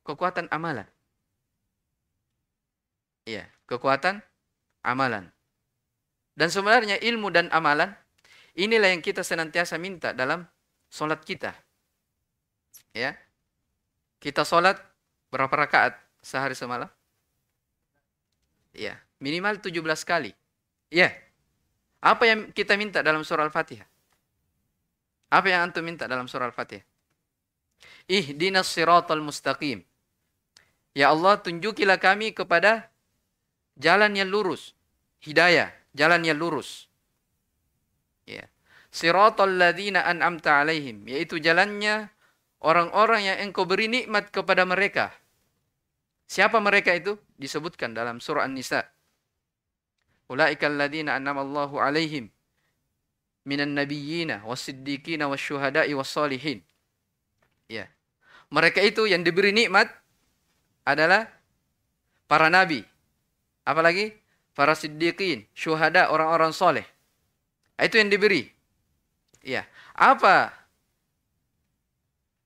[0.04, 0.84] Kekuatan amalan.
[3.30, 4.18] Iya, kekuatan
[4.82, 5.30] amalan.
[6.34, 7.94] Dan sebenarnya ilmu dan amalan
[8.58, 10.42] inilah yang kita senantiasa minta dalam
[10.90, 11.54] solat kita.
[12.90, 13.14] Ya.
[14.18, 14.82] Kita solat
[15.30, 16.90] berapa rakaat sehari semalam?
[18.74, 20.34] Ya, minimal 17 kali.
[20.90, 21.14] Ya.
[22.02, 23.86] Apa yang kita minta dalam surah Al-Fatihah?
[25.30, 26.82] Apa yang antum minta dalam surah Al-Fatihah?
[28.10, 29.86] Ihdinas siratal mustaqim.
[30.90, 32.89] Ya Allah, tunjukilah kami kepada
[33.80, 34.76] jalan yang lurus.
[35.24, 36.86] Hidayah, jalan yang lurus.
[38.28, 38.46] Ya.
[38.92, 42.12] Siratal ladzina an'amta alaihim, yaitu jalannya
[42.60, 45.14] orang-orang yang engkau beri nikmat kepada mereka.
[46.28, 47.16] Siapa mereka itu?
[47.40, 48.86] Disebutkan dalam surah An-Nisa.
[50.30, 52.30] Ulaika alladziina an'ama Allahu 'alaihim
[53.48, 56.60] minan nabiyyina was-siddiqina wasyuhada'i was-solihin.
[57.66, 57.88] Ya.
[58.50, 59.90] Mereka itu yang diberi nikmat
[60.86, 61.30] adalah
[62.26, 62.82] para nabi.
[63.64, 64.16] Apalagi
[64.56, 66.86] para siddiqin, syuhada, orang-orang soleh.
[67.80, 68.50] Itu yang diberi.
[69.40, 69.64] Ya.
[69.96, 70.52] Apa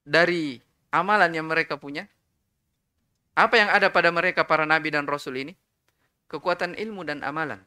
[0.07, 0.62] dari
[0.94, 2.07] amalan yang mereka punya?
[3.35, 5.59] Apa yang ada pada mereka para nabi dan rasul ini?
[6.31, 7.59] Kekuatan ilmu dan amalan.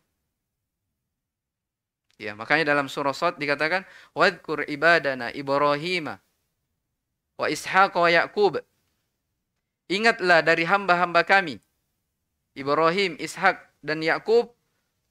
[2.18, 3.86] Ya, makanya dalam surah Sad dikatakan
[4.18, 6.18] wadkur ibadana Ibrahim
[7.38, 8.58] wa Ishaq wa Yaqub.
[9.92, 11.62] Ingatlah dari hamba-hamba kami
[12.58, 14.58] Ibrahim, Ishak dan Yakub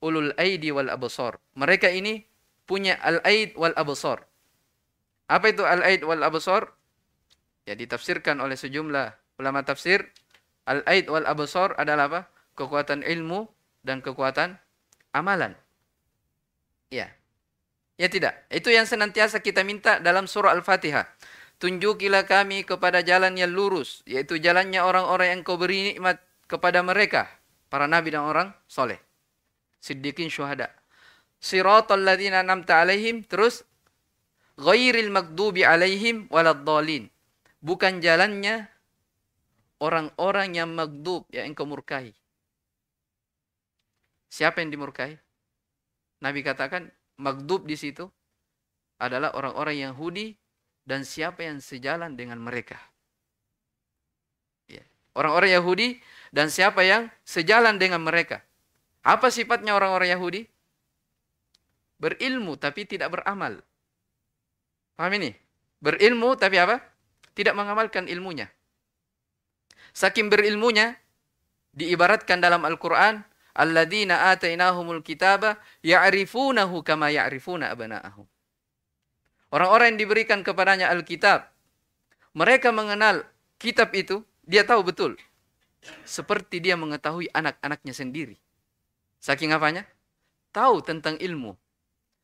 [0.03, 1.39] ulul aidi wal absar.
[1.55, 2.27] Mereka ini
[2.67, 4.27] punya al-aid wal absar.
[5.31, 6.75] Apa itu al-aid wal absar?
[7.63, 10.11] Ya ditafsirkan oleh sejumlah ulama tafsir
[10.67, 12.21] Al-aid wal absar adalah apa?
[12.59, 13.47] Kekuatan ilmu
[13.87, 14.59] dan kekuatan
[15.15, 15.55] amalan.
[16.91, 17.15] Ya.
[17.97, 18.43] Ya tidak.
[18.51, 21.07] Itu yang senantiasa kita minta dalam surah Al-Fatihah.
[21.63, 27.33] Tunjukilah kami kepada jalan yang lurus, yaitu jalannya orang-orang yang kau beri nikmat kepada mereka,
[27.69, 28.99] para nabi dan orang soleh.
[29.81, 30.73] Siddiqin syuhada.
[31.39, 33.63] Siratal ladzina namta alaihim, terus
[34.59, 37.07] ghairil magdubi alaihim waladdallin.
[37.61, 38.69] Bukan jalannya
[39.81, 42.17] orang-orang yang magdub yang engkau murkai.
[44.33, 45.17] Siapa yang dimurkai?
[46.21, 46.89] Nabi katakan
[47.21, 48.09] magdub di situ
[48.97, 50.37] adalah orang-orang Yahudi
[50.89, 52.81] dan siapa yang sejalan dengan mereka.
[55.17, 55.97] Orang-orang Yahudi
[56.29, 58.45] dan siapa yang sejalan dengan mereka.
[59.01, 60.45] Apa sifatnya orang-orang Yahudi?
[61.97, 63.65] Berilmu tapi tidak beramal.
[65.01, 65.33] Paham ini?
[65.81, 66.85] Berilmu tapi apa?
[67.33, 68.53] Tidak mengamalkan ilmunya.
[69.97, 71.01] Saking berilmunya
[71.73, 73.25] diibaratkan dalam Al-Qur'an
[73.57, 78.29] alladzina atainahumul kitaba ya'rifunahu kama ya'rifuna abna'ahum.
[79.49, 81.49] Orang-orang yang diberikan kepadanya Alkitab,
[82.37, 83.25] mereka mengenal
[83.57, 85.19] kitab itu, dia tahu betul.
[86.03, 88.37] Seperti dia mengetahui anak-anaknya sendiri.
[89.23, 89.87] Saking apanya?
[90.51, 91.55] Tahu tentang ilmu.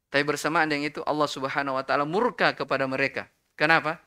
[0.09, 3.29] Tapi bersamaan dengan itu Allah Subhanahu wa taala murka kepada mereka.
[3.59, 4.01] Kenapa?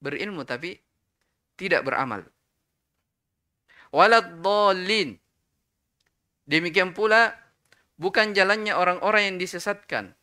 [0.00, 0.80] Berilmu tapi
[1.56, 2.26] tidak beramal
[3.96, 5.16] waladhdallin.
[6.46, 7.34] Demikian pula
[7.98, 10.14] bukan jalannya orang-orang yang disesatkan.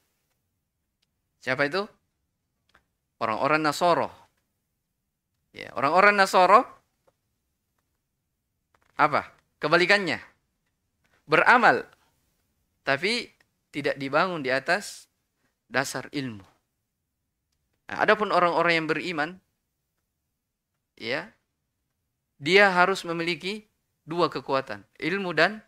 [1.44, 1.84] Siapa itu?
[3.20, 4.08] Orang-orang Nasoro.
[5.52, 6.64] Ya, orang-orang Nasoro
[9.00, 9.34] apa?
[9.60, 10.20] Kebalikannya.
[11.24, 11.88] Beramal
[12.84, 13.32] tapi
[13.72, 15.08] tidak dibangun di atas
[15.72, 16.44] dasar ilmu.
[17.90, 19.30] Nah, adapun orang-orang yang beriman
[21.00, 21.32] ya
[22.38, 23.66] dia harus memiliki
[24.04, 25.64] dua kekuatan, ilmu dan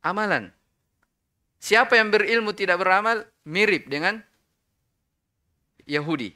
[0.00, 0.48] amalan.
[1.60, 4.24] Siapa yang berilmu tidak beramal mirip dengan
[5.84, 6.32] Yahudi.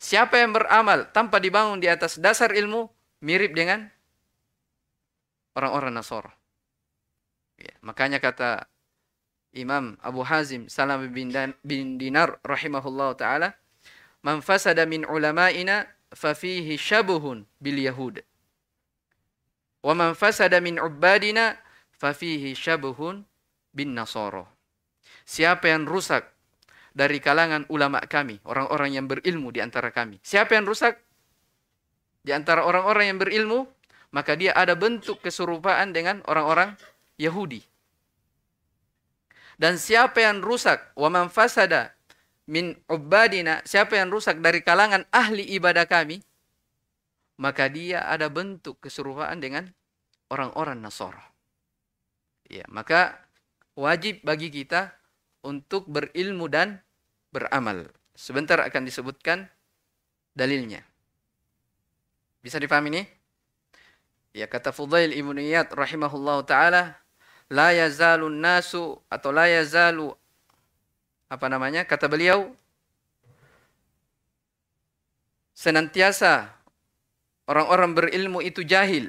[0.00, 2.88] Siapa yang beramal tanpa dibangun di atas dasar ilmu
[3.20, 3.92] mirip dengan
[5.56, 6.32] orang-orang Nasara.
[7.56, 8.68] Ya, makanya kata
[9.56, 11.32] Imam Abu Hazim Salam bin,
[11.64, 13.56] bin Dinar rahimahullah taala,
[14.20, 18.20] "Man fasada min ulama'ina fa fihi syabuhun bil yahud."
[19.80, 21.56] Wa man fasada min ubadina
[21.96, 23.24] fa fihi syabuhun
[23.72, 24.44] bin nasara.
[25.24, 26.28] Siapa yang rusak
[26.96, 30.20] dari kalangan ulama kami, orang-orang yang berilmu di antara kami.
[30.20, 31.00] Siapa yang rusak
[32.24, 33.68] di antara orang-orang yang berilmu,
[34.16, 36.72] maka dia ada bentuk keserupaan dengan orang-orang
[37.20, 37.60] Yahudi.
[39.60, 41.92] Dan siapa yang rusak wa man fasada
[42.48, 46.24] min ubadina, siapa yang rusak dari kalangan ahli ibadah kami,
[47.36, 49.68] maka dia ada bentuk keserupaan dengan
[50.32, 51.20] orang-orang Nasara.
[52.48, 53.20] Ya, maka
[53.76, 54.96] wajib bagi kita
[55.44, 56.80] untuk berilmu dan
[57.36, 57.92] beramal.
[58.16, 59.44] Sebentar akan disebutkan
[60.32, 60.80] dalilnya.
[62.40, 63.15] Bisa dipahami ini?
[64.36, 67.00] Ya kata Fudail Ibnu Iyad rahimahullahu taala
[67.48, 70.12] la yazalu nasu atau la yazalu
[71.32, 71.88] apa namanya?
[71.88, 72.52] Kata beliau
[75.56, 76.52] senantiasa
[77.48, 79.08] orang-orang berilmu itu jahil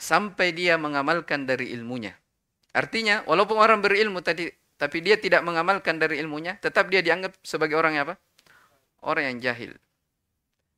[0.00, 2.16] sampai dia mengamalkan dari ilmunya.
[2.72, 4.48] Artinya, walaupun orang berilmu tadi
[4.80, 8.16] tapi dia tidak mengamalkan dari ilmunya, tetap dia dianggap sebagai orang yang apa?
[9.04, 9.76] Orang yang jahil.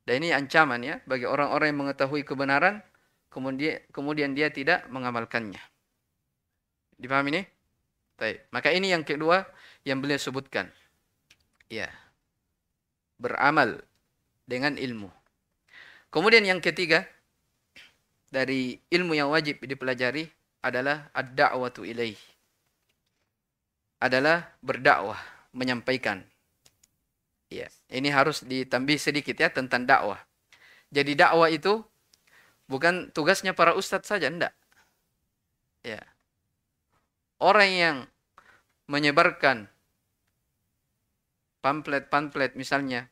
[0.05, 2.81] Dan ini ancaman ya bagi orang-orang yang mengetahui kebenaran
[3.29, 5.61] kemudian kemudian dia tidak mengamalkannya.
[6.97, 7.43] Dipahami ini?
[8.17, 8.45] Baik.
[8.53, 9.41] Maka ini yang kedua
[9.81, 10.69] yang beliau sebutkan.
[11.69, 11.89] Ya.
[13.17, 13.81] Beramal
[14.45, 15.09] dengan ilmu.
[16.11, 17.07] Kemudian yang ketiga
[18.29, 20.27] dari ilmu yang wajib dipelajari
[20.61, 22.17] adalah ad-da'watu ilaih.
[24.01, 25.19] Adalah berdakwah,
[25.53, 26.25] menyampaikan.
[27.51, 30.23] Ya, ini harus ditambah sedikit ya tentang dakwah.
[30.87, 31.83] Jadi dakwah itu
[32.71, 34.55] Bukan tugasnya para ustadz saja, enggak.
[35.83, 35.99] Ya.
[37.35, 37.97] Orang yang
[38.87, 39.67] menyebarkan
[41.59, 43.11] pamflet-pamflet misalnya,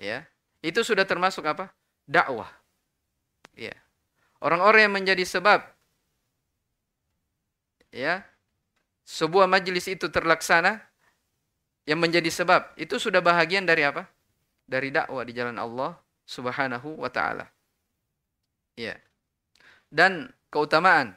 [0.00, 0.24] ya,
[0.64, 1.76] itu sudah termasuk apa?
[2.08, 2.48] Dakwah.
[3.52, 3.76] Ya.
[4.40, 5.60] Orang-orang yang menjadi sebab
[7.92, 8.24] ya,
[9.04, 10.87] sebuah majelis itu terlaksana
[11.88, 14.04] yang menjadi sebab itu sudah bahagian dari apa?
[14.68, 15.96] Dari dakwah di jalan Allah
[16.28, 17.48] Subhanahu wa taala.
[18.76, 19.00] Ya.
[19.88, 21.16] Dan keutamaan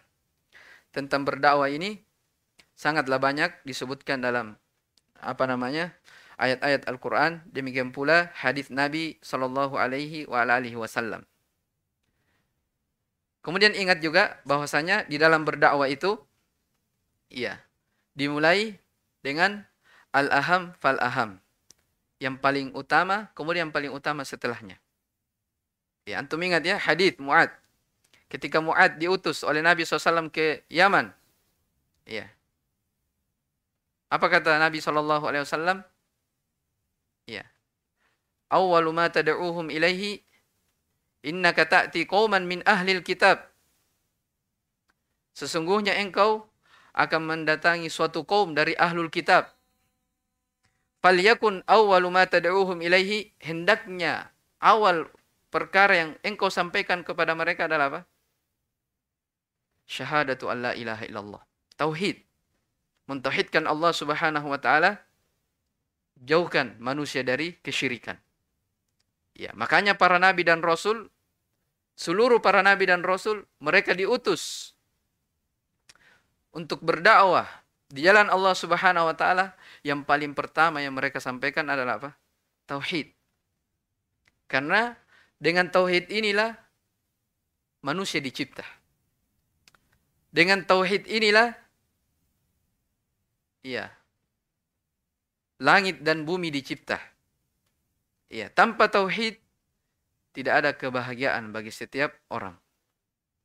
[0.96, 2.00] tentang berdakwah ini
[2.72, 4.56] sangatlah banyak disebutkan dalam
[5.20, 5.92] apa namanya
[6.40, 10.24] ayat-ayat Al-Quran demikian pula hadis Nabi Shallallahu Alaihi
[10.80, 11.28] Wasallam.
[13.44, 16.16] Kemudian ingat juga bahwasanya di dalam berdakwah itu,
[17.28, 17.58] iya,
[18.14, 18.78] dimulai
[19.26, 19.66] dengan
[20.12, 21.40] al-aham fal-aham.
[22.22, 24.78] Yang paling utama, kemudian yang paling utama setelahnya.
[26.06, 27.50] Ya, antum ingat ya hadis Muad.
[28.30, 31.10] Ketika Muad diutus oleh Nabi SAW ke Yaman.
[32.06, 32.30] Ya.
[34.12, 35.82] Apa kata Nabi SAW?
[37.26, 37.44] Ya.
[38.52, 40.22] Awwalu ma tad'uhum ilaihi
[41.24, 43.52] innaka ta'ti qauman min ahli kitab.
[45.32, 46.52] Sesungguhnya engkau
[46.92, 49.48] akan mendatangi suatu kaum dari ahlul kitab.
[51.02, 54.30] Falyakun awwalu ma tad'uhum ilaihi hendaknya
[54.62, 55.10] awal
[55.50, 58.02] perkara yang engkau sampaikan kepada mereka adalah apa?
[59.90, 61.42] Syahadatu an la ilaha illallah.
[61.76, 62.22] Tauhid.
[63.10, 65.02] Mentauhidkan Allah subhanahu wa ta'ala.
[66.22, 68.16] Jauhkan manusia dari kesyirikan.
[69.34, 71.10] Ya, makanya para nabi dan rasul,
[71.98, 74.76] seluruh para nabi dan rasul, mereka diutus
[76.52, 77.48] untuk berdakwah
[77.92, 82.12] di jalan Allah Subhanahu wa taala yang paling pertama yang mereka sampaikan adalah apa?
[82.70, 83.10] Tauhid.
[84.46, 84.94] Karena
[85.42, 86.54] dengan tauhid inilah
[87.82, 88.64] manusia dicipta.
[90.32, 91.52] Dengan tauhid inilah
[93.62, 93.92] iya
[95.62, 96.98] langit dan bumi dicipta.
[98.32, 99.38] Iya, tanpa tauhid
[100.34, 102.58] tidak ada kebahagiaan bagi setiap orang.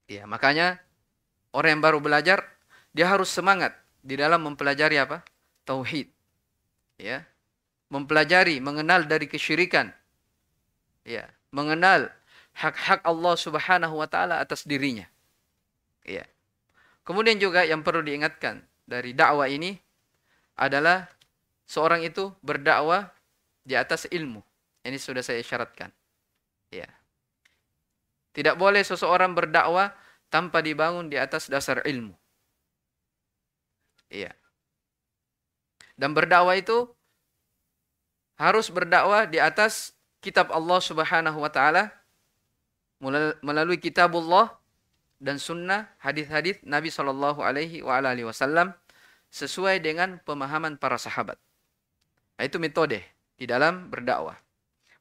[0.07, 0.79] Iya, makanya
[1.53, 2.47] orang yang baru belajar
[2.97, 5.21] dia harus semangat di dalam mempelajari apa?
[5.69, 6.16] Tauhid.
[6.99, 7.25] Ya.
[7.93, 9.95] Mempelajari, mengenal dari kesyirikan.
[11.07, 12.13] Ya mengenal
[12.57, 15.09] hak-hak Allah Subhanahu wa taala atas dirinya.
[16.05, 16.29] Iya.
[17.09, 19.81] Kemudian juga yang perlu diingatkan dari dakwah ini
[20.61, 21.09] adalah
[21.65, 23.09] seorang itu berdakwah
[23.65, 24.45] di atas ilmu.
[24.85, 25.89] Ini sudah saya syaratkan.
[26.69, 26.87] Ya.
[28.37, 29.97] Tidak boleh seseorang berdakwah
[30.29, 32.13] tanpa dibangun di atas dasar ilmu.
[34.13, 34.31] Iya.
[35.97, 36.93] Dan berdakwah itu
[38.37, 41.89] harus berdakwah di atas kitab Allah Subhanahu wa taala
[43.41, 44.53] melalui kitabullah
[45.17, 48.77] dan sunnah hadis-hadis Nabi Shallallahu alaihi wasallam
[49.33, 51.41] sesuai dengan pemahaman para sahabat.
[52.37, 53.01] Nah, itu metode
[53.37, 54.37] di dalam berdakwah.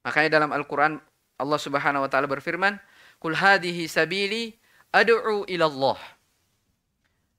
[0.08, 1.00] Makanya dalam Al-Qur'an
[1.36, 2.80] Allah Subhanahu wa taala berfirman,
[3.20, 4.56] "Qul hadhihi sabili
[4.96, 6.00] ad'u ila Allah."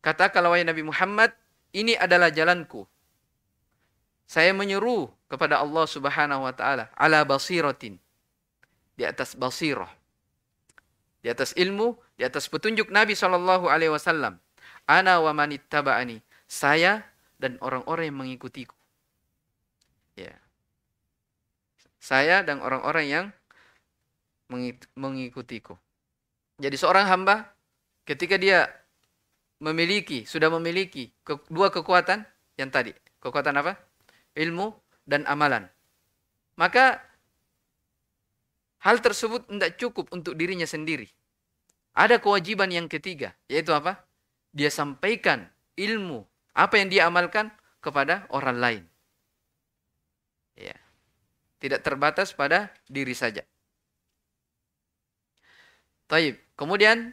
[0.04, 1.32] Katakanlah wahai Nabi Muhammad,
[1.72, 2.84] ini adalah jalanku.
[4.26, 7.98] Saya menyeru kepada Allah Subhanahu wa taala ala basiratin.
[8.98, 9.90] Di atas basirah.
[11.22, 14.38] Di atas ilmu, di atas petunjuk Nabi sallallahu alaihi wasallam.
[14.86, 16.22] Ana wa manittaba'ani.
[16.46, 17.02] Saya
[17.38, 18.74] dan orang-orang yang mengikutiku.
[20.16, 20.34] Ya.
[21.98, 23.26] Saya dan orang-orang yang
[24.94, 25.74] mengikutiku.
[26.62, 27.50] Jadi seorang hamba
[28.06, 28.70] ketika dia
[29.58, 31.10] memiliki, sudah memiliki
[31.50, 32.22] dua kekuatan
[32.56, 32.94] yang tadi.
[33.18, 33.74] Kekuatan apa?
[34.36, 34.76] Ilmu
[35.08, 35.64] dan amalan.
[36.60, 37.00] Maka
[38.84, 41.08] hal tersebut tidak cukup untuk dirinya sendiri.
[41.96, 44.04] Ada kewajiban yang ketiga, yaitu apa?
[44.52, 45.48] Dia sampaikan
[45.80, 47.48] ilmu, apa yang dia amalkan
[47.80, 48.82] kepada orang lain.
[50.56, 50.76] Ya.
[51.56, 53.40] Tidak terbatas pada diri saja.
[56.06, 56.36] Taib.
[56.56, 57.12] Kemudian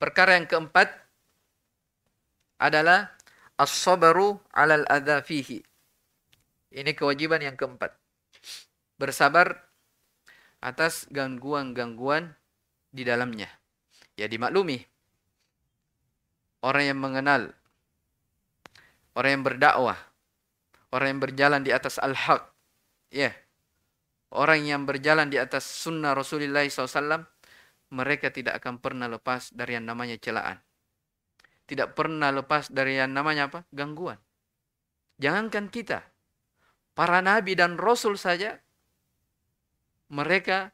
[0.00, 0.92] perkara yang keempat
[2.60, 3.12] adalah
[3.60, 5.62] as-sabru 'alal adza fihi.
[6.74, 7.94] Ini kewajiban yang keempat.
[8.98, 9.70] Bersabar
[10.58, 12.34] atas gangguan-gangguan
[12.90, 13.46] di dalamnya.
[14.18, 14.82] Ya dimaklumi.
[16.66, 17.54] Orang yang mengenal
[19.14, 19.98] orang yang berdakwah,
[20.90, 22.50] orang yang berjalan di atas al-haq,
[23.14, 23.30] ya,
[24.34, 27.22] orang yang berjalan di atas sunnah Rasulullah SAW,
[27.94, 30.58] mereka tidak akan pernah lepas dari yang namanya celaan.
[31.64, 33.64] Tidak pernah lepas dari yang namanya apa?
[33.72, 34.18] Gangguan.
[35.16, 36.02] Jangankan kita,
[36.94, 38.58] para nabi dan rasul saja
[40.08, 40.70] mereka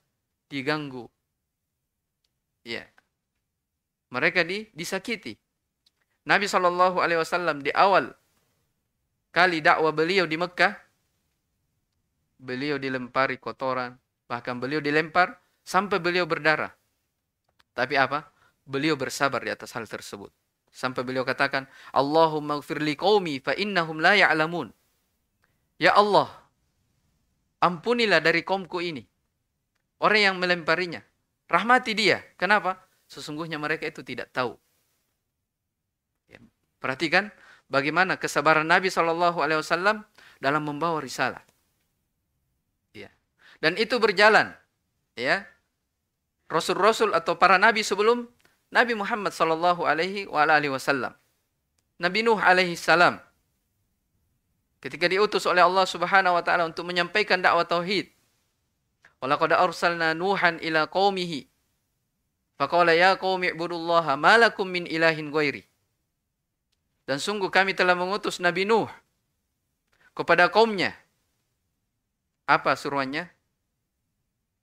[0.53, 1.09] diganggu.
[2.63, 2.85] Ya.
[4.13, 5.39] Mereka di, disakiti.
[6.29, 8.13] Nabi Shallallahu Alaihi Wasallam di awal
[9.33, 10.77] kali dakwah beliau di Mekah,
[12.37, 13.97] beliau dilempari kotoran,
[14.29, 16.75] bahkan beliau dilempar sampai beliau berdarah.
[17.73, 18.29] Tapi apa?
[18.67, 20.29] Beliau bersabar di atas hal tersebut.
[20.71, 22.95] Sampai beliau katakan, Allahumma gfirli
[23.43, 24.71] fa innahum la ya'lamun.
[25.81, 26.29] Ya Allah,
[27.65, 29.09] ampunilah dari kaumku ini.
[30.01, 31.01] Orang yang melemparinya.
[31.49, 32.21] Rahmati dia.
[32.37, 32.77] Kenapa?
[33.09, 34.61] Sesungguhnya mereka itu tidak tahu.
[36.29, 36.37] Ya,
[36.79, 37.33] perhatikan
[37.73, 40.05] bagaimana kesabaran Nabi Shallallahu Wasallam
[40.37, 41.41] dalam membawa risalah.
[42.93, 43.09] Ya.
[43.65, 44.53] Dan itu berjalan,
[45.17, 45.49] ya
[46.51, 48.27] rasul-rasul atau para nabi sebelum
[48.75, 51.15] Nabi Muhammad sallallahu alaihi wasallam.
[52.03, 53.23] Nabi Nuh alaihi salam
[54.81, 58.09] ketika diutus oleh Allah Subhanahu wa taala untuk menyampaikan dakwah tauhid.
[59.21, 61.45] Walaqad arsalna Nuhan ila qaumihi
[62.61, 65.65] faqala ya qaumi ibudullaha ma lakum min ilahin ghairi.
[67.09, 68.89] Dan sungguh kami telah mengutus Nabi Nuh
[70.13, 70.93] kepada kaumnya.
[72.45, 73.33] Apa suruhannya?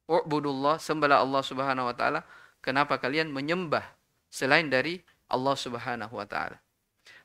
[0.08, 2.22] U'budullah, sembahlah Allah Subhanahu wa taala.
[2.64, 3.84] Kenapa kalian menyembah
[4.32, 6.64] selain dari Allah Subhanahu wa taala?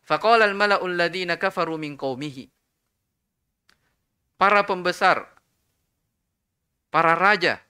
[0.02, 2.50] Faqala al-mala'ul ladzina kafaru min qaumihi.
[4.42, 5.30] Para pembesar,
[6.90, 7.62] para raja,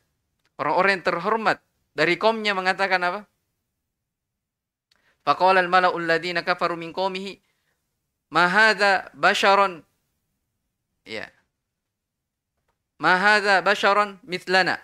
[0.57, 1.61] orang-orang yang terhormat
[1.93, 3.21] dari kaumnya mengatakan apa?
[5.21, 7.37] Faqala al-mala'ul ladzina kafaru min qaumihi
[8.33, 8.49] ma
[9.13, 9.85] basharon
[11.05, 11.29] ya
[12.97, 14.81] ma hadza basharon mithlana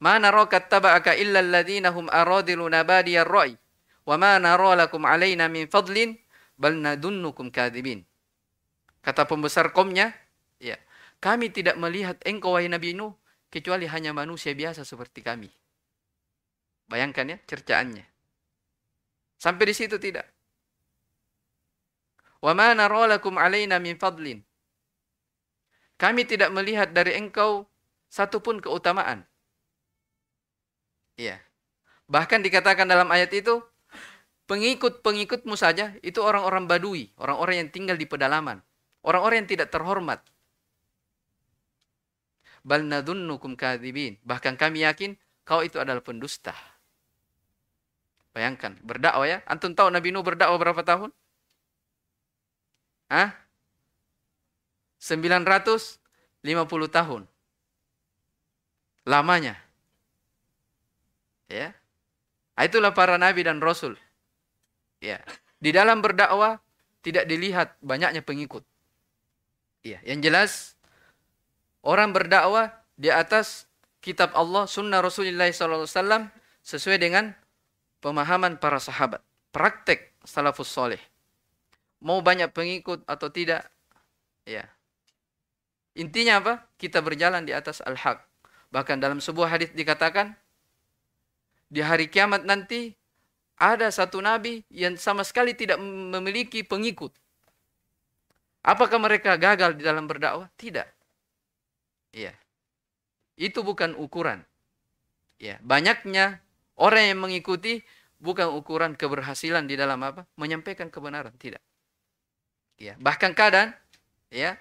[0.00, 3.52] Ma naraka taba'aka illa alladhina hum aradiluna badiyar ra'i
[4.08, 6.16] wa ma nara lakum alaina min fadlin
[6.56, 8.00] bal nadunnukum kadhibin.
[9.00, 10.12] Kata pembesar kaumnya,
[10.60, 10.76] ya,
[11.24, 13.16] kami tidak melihat engkau wahai Nabi Nuh
[13.48, 15.48] kecuali hanya manusia biasa seperti kami.
[16.90, 18.04] Bayangkan ya cercaannya.
[19.40, 20.28] Sampai di situ tidak.
[22.40, 24.40] Wa ma nara lakum alaina min fadlin.
[26.00, 27.68] Kami tidak melihat dari engkau
[28.08, 29.28] satupun keutamaan.
[31.20, 31.36] Iya.
[32.08, 33.60] Bahkan dikatakan dalam ayat itu,
[34.48, 38.64] pengikut-pengikutmu saja itu orang-orang badui, orang-orang yang tinggal di pedalaman,
[39.06, 40.20] orang-orang yang tidak terhormat.
[42.60, 44.20] Bal nadunnukum kadhibin.
[44.24, 45.16] Bahkan kami yakin
[45.48, 46.52] kau itu adalah pendusta.
[48.30, 49.38] Bayangkan, berdakwah ya.
[49.48, 51.10] Antum tahu Nabi Nuh berdakwah berapa tahun?
[53.10, 53.34] Hah?
[55.02, 55.98] 950
[56.92, 57.24] tahun.
[59.08, 59.58] lamanya.
[61.50, 61.74] Ya.
[62.54, 63.98] Ah, itulah para nabi dan rasul.
[65.02, 65.18] Ya.
[65.58, 66.62] Di dalam berdakwah
[67.02, 68.62] tidak dilihat banyaknya pengikut.
[69.80, 70.76] Ya, yang jelas
[71.80, 73.64] orang berdakwah di atas
[74.04, 76.28] kitab Allah, sunnah Rasulullah SAW
[76.60, 77.32] sesuai dengan
[78.04, 79.24] pemahaman para sahabat.
[79.50, 81.00] Praktek salafus soleh.
[82.00, 83.68] Mau banyak pengikut atau tidak,
[84.48, 84.64] ya.
[85.96, 86.54] Intinya apa?
[86.80, 88.24] Kita berjalan di atas al-haq.
[88.72, 90.32] Bahkan dalam sebuah hadis dikatakan,
[91.68, 92.94] di hari kiamat nanti
[93.60, 97.12] ada satu nabi yang sama sekali tidak memiliki pengikut.
[98.60, 100.52] Apakah mereka gagal di dalam berdakwah?
[100.60, 100.84] Tidak.
[102.12, 102.36] Iya.
[103.40, 104.44] Itu bukan ukuran.
[105.40, 106.44] Ya, banyaknya
[106.76, 107.80] orang yang mengikuti
[108.20, 110.28] bukan ukuran keberhasilan di dalam apa?
[110.36, 111.64] Menyampaikan kebenaran, tidak.
[112.76, 113.72] Ya, bahkan kadang
[114.32, 114.56] ya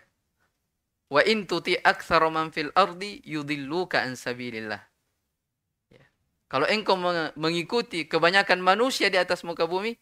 [1.08, 4.80] wa in tuti aktsara man fil ardi yudilluka an sabilillah.
[5.92, 6.04] Ya.
[6.48, 6.96] Kalau engkau
[7.36, 9.96] mengikuti kebanyakan manusia di atas muka bumi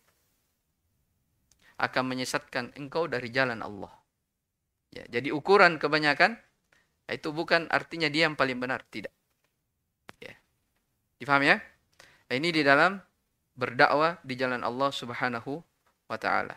[1.77, 3.93] akan menyesatkan engkau dari jalan Allah.
[4.93, 6.37] Ya, jadi ukuran kebanyakan
[7.07, 9.13] itu bukan artinya dia yang paling benar, tidak.
[10.19, 10.35] Ya.
[11.21, 11.57] Difahami ya?
[12.27, 12.99] Nah, ini di dalam
[13.57, 15.63] berdakwah di jalan Allah Subhanahu
[16.07, 16.55] wa taala.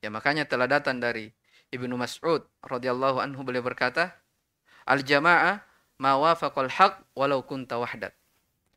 [0.00, 1.32] Ya makanya telah datang dari
[1.72, 4.20] Ibnu Mas'ud radhiyallahu anhu beliau berkata,
[4.84, 5.64] "Al jamaah
[5.96, 8.12] ma wafaqal haq walau kunta wahdak."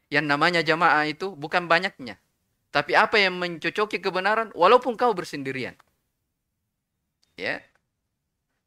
[0.07, 2.15] Yang namanya jamaah itu bukan banyaknya,
[2.71, 5.73] tapi apa yang mencocoki kebenaran walaupun kau bersendirian.
[7.37, 7.61] Ya,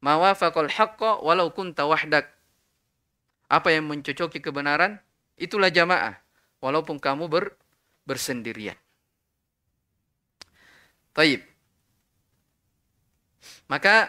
[0.01, 2.31] mawafaqal haqqa walau kunta wahdak.
[3.51, 5.03] Apa yang mencocoki kebenaran,
[5.35, 6.15] itulah jamaah.
[6.63, 7.51] Walaupun kamu ber,
[8.07, 8.79] bersendirian.
[11.11, 11.43] Taib.
[13.67, 14.07] Maka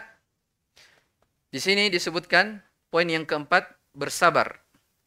[1.51, 2.63] di sini disebutkan
[2.93, 4.63] poin yang keempat bersabar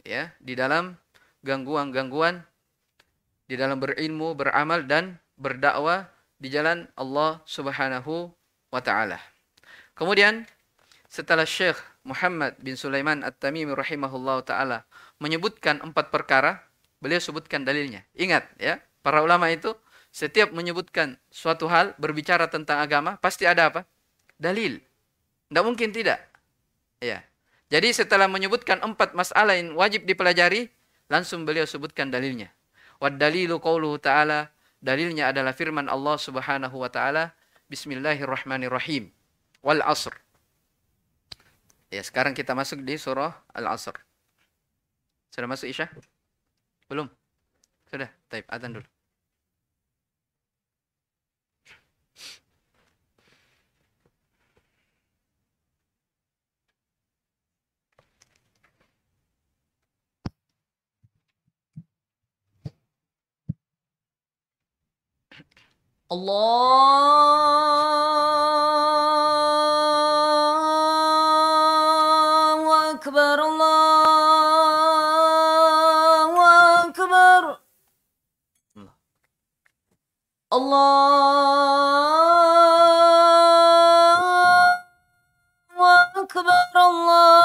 [0.05, 0.93] ya di dalam
[1.41, 2.45] gangguan-gangguan
[3.45, 6.09] di dalam berilmu, beramal dan berdakwah
[6.41, 8.33] di jalan Allah Subhanahu
[8.73, 9.21] wa taala.
[9.95, 10.43] Kemudian
[11.07, 14.83] setelah Syekh Muhammad bin Sulaiman At-Tamimi rahimahullah taala
[15.23, 16.61] menyebutkan empat perkara,
[16.99, 18.03] beliau sebutkan dalilnya.
[18.17, 19.71] Ingat ya, para ulama itu
[20.15, 23.81] setiap menyebutkan suatu hal berbicara tentang agama pasti ada apa?
[24.35, 24.79] Dalil.
[25.47, 26.19] Tidak mungkin tidak.
[26.99, 27.23] Ya.
[27.67, 30.71] Jadi setelah menyebutkan empat masalah yang wajib dipelajari,
[31.11, 32.51] langsung beliau sebutkan dalilnya.
[33.01, 37.35] Wad dalilu qauluhu ta'ala, dalilnya adalah firman Allah Subhanahu wa taala,
[37.67, 39.09] Bismillahirrahmanirrahim.
[39.65, 40.13] Wal asr.
[41.93, 43.95] Ya, sekarang kita masuk di surah Al-Asr.
[45.31, 45.87] Sudah masuk Isya?
[46.91, 47.07] Belum?
[47.87, 48.87] Sudah, taib, adzan dulu.
[66.07, 66.45] Allahu
[72.93, 73.65] Ekber, Allahu
[76.85, 77.43] Ekber.
[80.51, 81.05] Allahu
[86.21, 87.44] Ekber, Allahu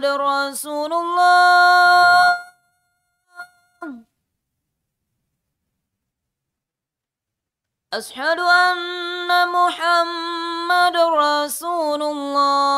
[0.00, 2.36] رسول الله.
[7.92, 12.72] أشهد أن محمد رسول الله.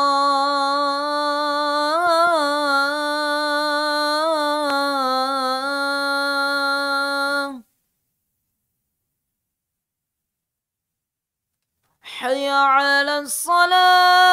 [12.03, 14.24] حي على الصلاة.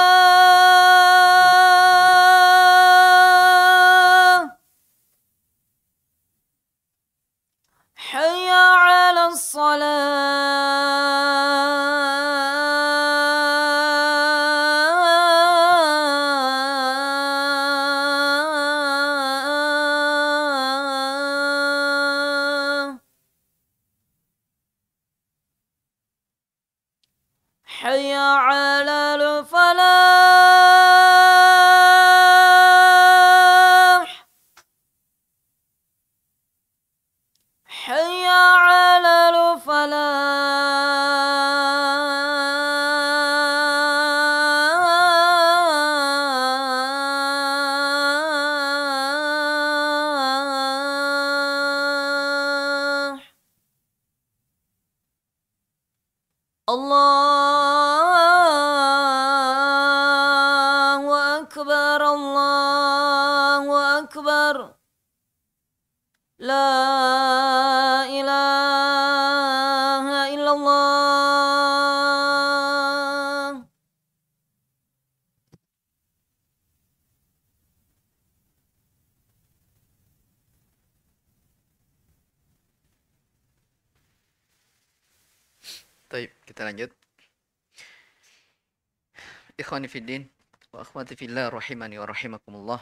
[89.92, 90.24] Fiddin
[90.72, 92.82] wa akhwati fillah rahimani wa rahimakumullah.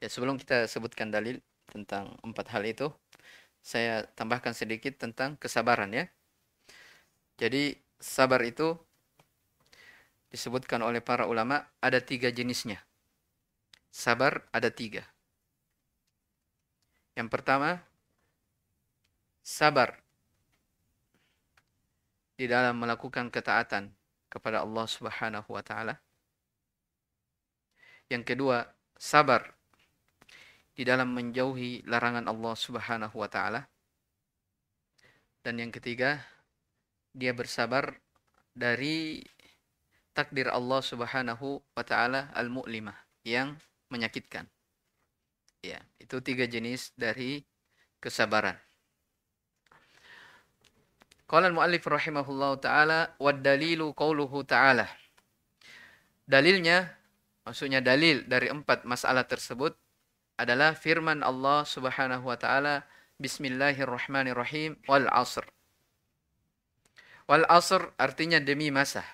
[0.00, 2.88] Ya, sebelum kita sebutkan dalil tentang empat hal itu,
[3.60, 6.08] saya tambahkan sedikit tentang kesabaran ya.
[7.36, 8.74] Jadi, sabar itu
[10.32, 12.80] disebutkan oleh para ulama ada tiga jenisnya.
[13.92, 15.04] Sabar ada tiga.
[17.12, 17.84] Yang pertama,
[19.44, 20.00] sabar
[22.40, 23.92] di dalam melakukan ketaatan
[24.32, 26.00] kepada Allah Subhanahu wa taala.
[28.12, 28.68] Yang kedua,
[29.00, 29.56] sabar
[30.76, 33.64] di dalam menjauhi larangan Allah Subhanahu wa taala.
[35.40, 36.20] Dan yang ketiga,
[37.16, 37.96] dia bersabar
[38.52, 39.24] dari
[40.12, 43.56] takdir Allah Subhanahu wa taala al-mu'limah yang
[43.88, 44.44] menyakitkan.
[45.64, 47.40] Ya, itu tiga jenis dari
[47.96, 48.60] kesabaran.
[51.24, 54.84] Qala al-muallif rahimahullahu taala wad dalilu qauluhu taala.
[56.28, 57.01] Dalilnya
[57.42, 59.74] maksudnya dalil dari empat masalah tersebut
[60.38, 62.86] adalah firman Allah Subhanahu wa taala
[63.22, 65.46] Bismillahirrahmanirrahim wal asr.
[67.30, 69.06] Wal asr artinya demi masa.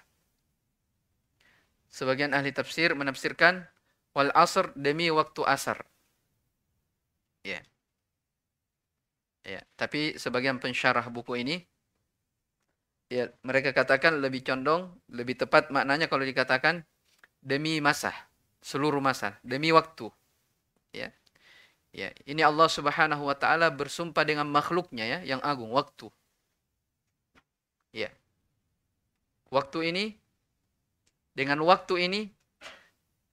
[1.92, 3.68] Sebagian ahli tafsir menafsirkan
[4.16, 5.84] wal asr demi waktu asar.
[7.44, 7.60] Ya.
[9.44, 11.64] Ya, tapi sebagian pensyarah buku ini
[13.08, 16.84] ya mereka katakan lebih condong, lebih tepat maknanya kalau dikatakan
[17.42, 18.14] demi masa,
[18.60, 20.10] seluruh masa, demi waktu.
[20.92, 21.12] Ya.
[21.88, 26.12] Ya, ini Allah Subhanahu wa taala bersumpah dengan makhluknya ya yang agung, waktu.
[27.96, 28.12] Ya.
[29.48, 30.04] Waktu ini
[31.32, 32.20] dengan waktu ini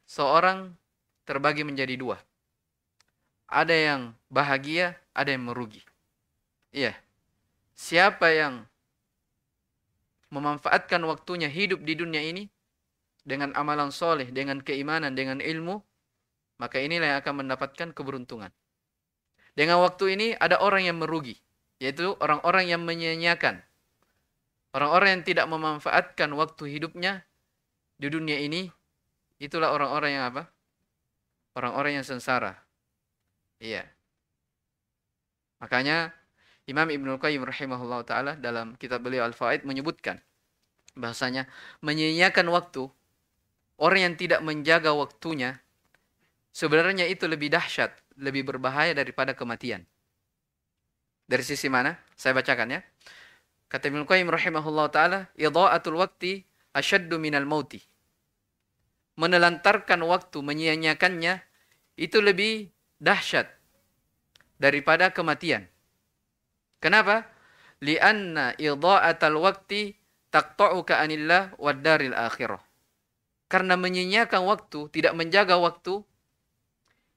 [0.08, 0.72] seorang
[1.28, 2.18] terbagi menjadi dua.
[3.52, 4.02] Ada yang
[4.32, 5.84] bahagia, ada yang merugi.
[6.72, 6.96] Iya.
[7.76, 8.64] Siapa yang
[10.32, 12.48] memanfaatkan waktunya hidup di dunia ini
[13.26, 15.82] dengan amalan soleh, dengan keimanan, dengan ilmu,
[16.62, 18.54] maka inilah yang akan mendapatkan keberuntungan.
[19.58, 21.42] Dengan waktu ini ada orang yang merugi,
[21.82, 23.66] yaitu orang-orang yang menyia-nyiakan.
[24.76, 27.26] Orang-orang yang tidak memanfaatkan waktu hidupnya
[27.98, 28.68] di dunia ini,
[29.40, 30.52] itulah orang-orang yang apa?
[31.56, 32.60] Orang-orang yang sengsara.
[33.64, 33.88] Iya.
[35.64, 36.12] Makanya
[36.68, 40.20] Imam Ibnu Qayyim rahimahullah taala dalam kitab beliau Al-Faid menyebutkan
[41.00, 41.48] bahasanya
[41.80, 42.92] menyia-nyiakan waktu
[43.82, 45.60] orang yang tidak menjaga waktunya
[46.56, 49.84] sebenarnya itu lebih dahsyat, lebih berbahaya daripada kematian.
[51.26, 51.98] Dari sisi mana?
[52.16, 52.82] Saya bacakan ya.
[53.66, 57.82] Kata Ibnu Qayyim rahimahullah taala, idha'atul waqti asyaddu minal mauti.
[59.18, 61.42] Menelantarkan waktu, menyia-nyiakannya
[61.98, 62.70] itu lebih
[63.02, 63.50] dahsyat
[64.62, 65.66] daripada kematian.
[66.78, 67.26] Kenapa?
[67.82, 69.98] Lianna idha'atal waqti
[70.30, 72.65] taqta'uka anillah wad daril akhirah.
[73.46, 76.02] Karena menyia-nyiakan waktu, tidak menjaga waktu,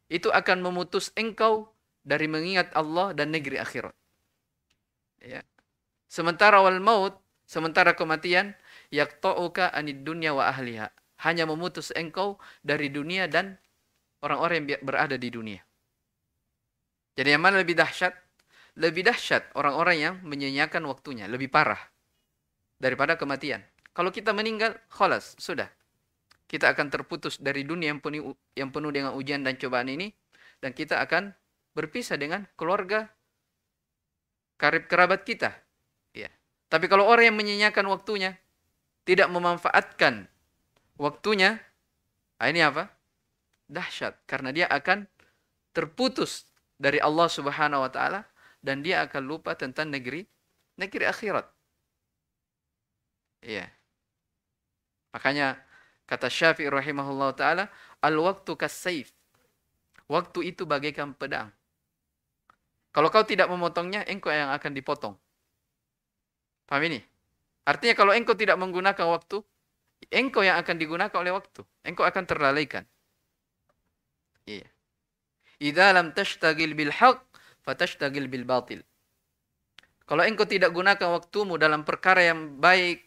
[0.08, 1.72] itu akan memutus engkau
[2.04, 3.92] dari mengingat Allah dan negeri akhirat.
[5.20, 5.44] Ya.
[6.08, 8.56] Sementara wal maut, sementara kematian,
[8.88, 10.88] yaqta'uka anid dunya wa ahliha.
[11.24, 13.58] Hanya memutus engkau dari dunia dan
[14.24, 15.60] orang-orang yang berada di dunia.
[17.18, 18.14] Jadi yang mana lebih dahsyat?
[18.78, 21.82] Lebih dahsyat orang-orang yang menyanyiakan waktunya, lebih parah
[22.78, 23.66] daripada kematian.
[23.90, 25.66] Kalau kita meninggal, kholas, sudah.
[26.48, 30.08] Kita akan terputus dari dunia yang penuh, yang penuh dengan ujian dan cobaan ini,
[30.64, 31.36] dan kita akan
[31.76, 33.12] berpisah dengan keluarga,
[34.56, 35.52] karib kerabat kita.
[36.16, 36.32] Ya.
[36.72, 38.40] Tapi kalau orang yang menyanyiakan waktunya,
[39.04, 40.24] tidak memanfaatkan
[40.96, 41.60] waktunya,
[42.40, 42.88] nah ini apa?
[43.68, 45.04] Dahsyat, karena dia akan
[45.76, 46.48] terputus
[46.80, 48.24] dari Allah Subhanahu wa taala
[48.64, 50.24] dan dia akan lupa tentang negeri
[50.78, 51.46] negeri akhirat.
[53.42, 53.66] Iya.
[55.14, 55.58] Makanya
[56.08, 57.64] kata Syafi'i rahimahullah taala,
[58.00, 59.12] al-waktu kasayf.
[60.08, 61.52] Waktu itu bagaikan pedang.
[62.96, 65.14] Kalau kau tidak memotongnya, engkau yang akan dipotong.
[66.64, 67.04] Paham ini?
[67.68, 69.44] Artinya kalau engkau tidak menggunakan waktu,
[70.08, 71.60] engkau yang akan digunakan oleh waktu.
[71.84, 72.88] Engkau akan terlalaikan.
[74.48, 74.64] Iya.
[75.60, 77.20] Idza lam tashtagil bil haq,
[77.60, 78.80] fatashtagil bil batil.
[80.08, 83.04] Kalau engkau tidak gunakan waktumu dalam perkara yang baik,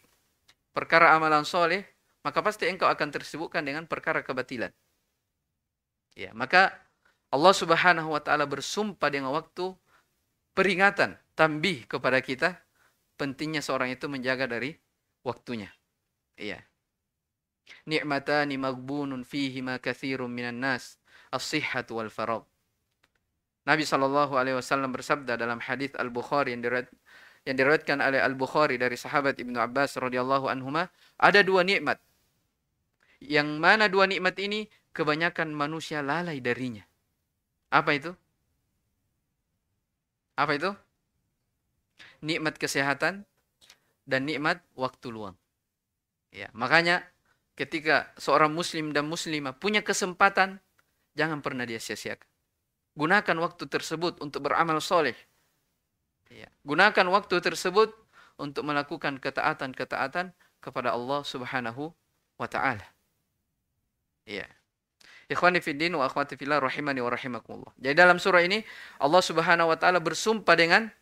[0.70, 1.91] perkara amalan soleh,
[2.22, 4.70] maka pasti engkau akan tersibukkan dengan perkara kebatilan.
[6.14, 6.74] Ya, maka
[7.32, 9.72] Allah Subhanahu wa taala bersumpah dengan waktu
[10.52, 12.60] peringatan, tambih kepada kita
[13.16, 14.76] pentingnya seorang itu menjaga dari
[15.24, 15.72] waktunya.
[16.36, 16.60] Iya.
[17.88, 21.00] Ni'matani maghbunun fihi ma katsirun minan nas,
[21.32, 22.44] as-sihhatu wal faragh.
[23.62, 26.90] Nabi Shallallahu Alaihi Wasallam bersabda dalam hadis Al Bukhari yang diriwayat,
[27.46, 32.02] yang diriwayatkan oleh Al Bukhari dari sahabat Ibnu Abbas radhiyallahu anhuma ada dua nikmat.
[33.22, 36.82] Yang mana dua nikmat ini kebanyakan manusia lalai darinya.
[37.70, 38.12] Apa itu?
[40.34, 40.70] Apa itu?
[42.22, 43.24] Nikmat kesehatan
[44.04, 45.36] dan nikmat waktu luang.
[46.32, 47.06] Ya, makanya
[47.54, 50.58] ketika seorang muslim dan muslimah punya kesempatan,
[51.14, 52.28] jangan pernah dia sia-siakan.
[52.92, 55.16] Gunakan waktu tersebut untuk beramal soleh.
[56.28, 56.48] Ya.
[56.64, 57.92] Gunakan waktu tersebut
[58.40, 61.92] untuk melakukan ketaatan-ketaatan kepada Allah Subhanahu
[62.36, 62.84] wa taala.
[64.26, 64.46] Ya.
[65.30, 67.72] Ikhwani fiddin wa akhwati fillah rahimani wa rahimakumullah.
[67.80, 68.60] Jadi dalam surah ini
[69.00, 70.92] Allah Subhanahu wa taala bersumpah dengan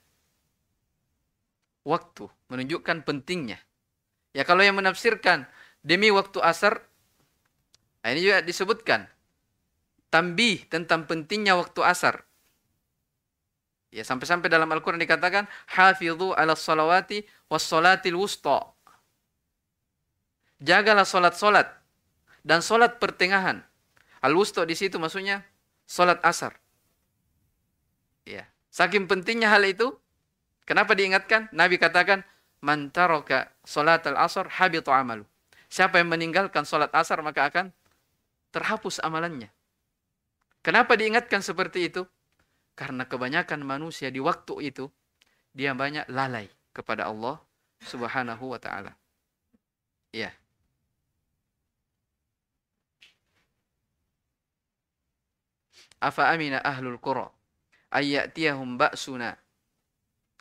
[1.82, 3.58] waktu, menunjukkan pentingnya.
[4.30, 5.48] Ya kalau yang menafsirkan
[5.82, 6.86] demi waktu asar
[8.06, 9.10] ini juga disebutkan
[10.08, 12.24] tambih tentang pentingnya waktu asar.
[13.90, 18.70] Ya, sampai-sampai dalam Al-Quran dikatakan, Hafidhu ala salawati was salatil wusta.
[20.62, 21.79] Jagalah solat-solat
[22.46, 23.64] dan solat pertengahan.
[24.20, 25.44] Al-wusta di situ maksudnya
[25.88, 26.60] solat asar.
[28.28, 28.48] Ya.
[28.70, 29.96] Saking pentingnya hal itu,
[30.68, 31.50] kenapa diingatkan?
[31.50, 32.22] Nabi katakan,
[32.60, 35.24] Man taraka solat al-asar habitu amalu.
[35.72, 37.72] Siapa yang meninggalkan solat asar maka akan
[38.52, 39.48] terhapus amalannya.
[40.60, 42.04] Kenapa diingatkan seperti itu?
[42.76, 44.92] Karena kebanyakan manusia di waktu itu
[45.56, 47.40] dia banyak lalai kepada Allah
[47.80, 48.92] Subhanahu wa taala.
[50.12, 50.36] Ya.
[56.00, 57.28] Afa amina ahlul qura
[57.92, 59.36] ayyatiyahum ba'suna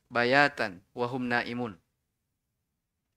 [0.07, 1.75] bayatan wa hum naimun.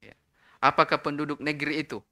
[0.02, 0.18] Ya.
[0.58, 2.02] Apakah penduduk negeri itu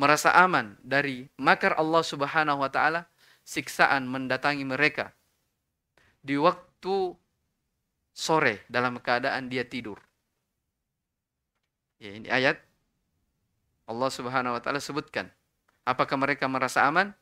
[0.00, 3.04] merasa aman dari makar Allah Subhanahu wa taala
[3.44, 5.12] siksaan mendatangi mereka
[6.24, 7.12] di waktu
[8.16, 10.00] sore dalam keadaan dia tidur.
[12.00, 12.64] Ya, ini ayat
[13.84, 15.28] Allah Subhanahu wa taala sebutkan.
[15.84, 17.12] Apakah mereka merasa aman?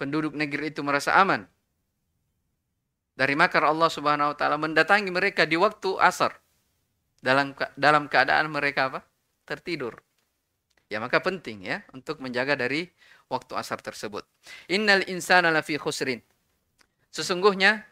[0.00, 1.46] Penduduk negeri itu merasa aman
[3.18, 6.38] dari makar Allah Subhanahu wa taala mendatangi mereka di waktu asar
[7.18, 9.02] dalam dalam keadaan mereka apa?
[9.42, 9.98] tertidur.
[10.86, 12.86] Ya maka penting ya untuk menjaga dari
[13.26, 14.22] waktu asar tersebut.
[14.70, 16.22] Innal insana lafi khusrin.
[17.10, 17.82] Sesungguhnya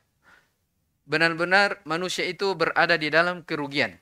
[1.09, 3.97] benar-benar manusia itu berada di dalam kerugian.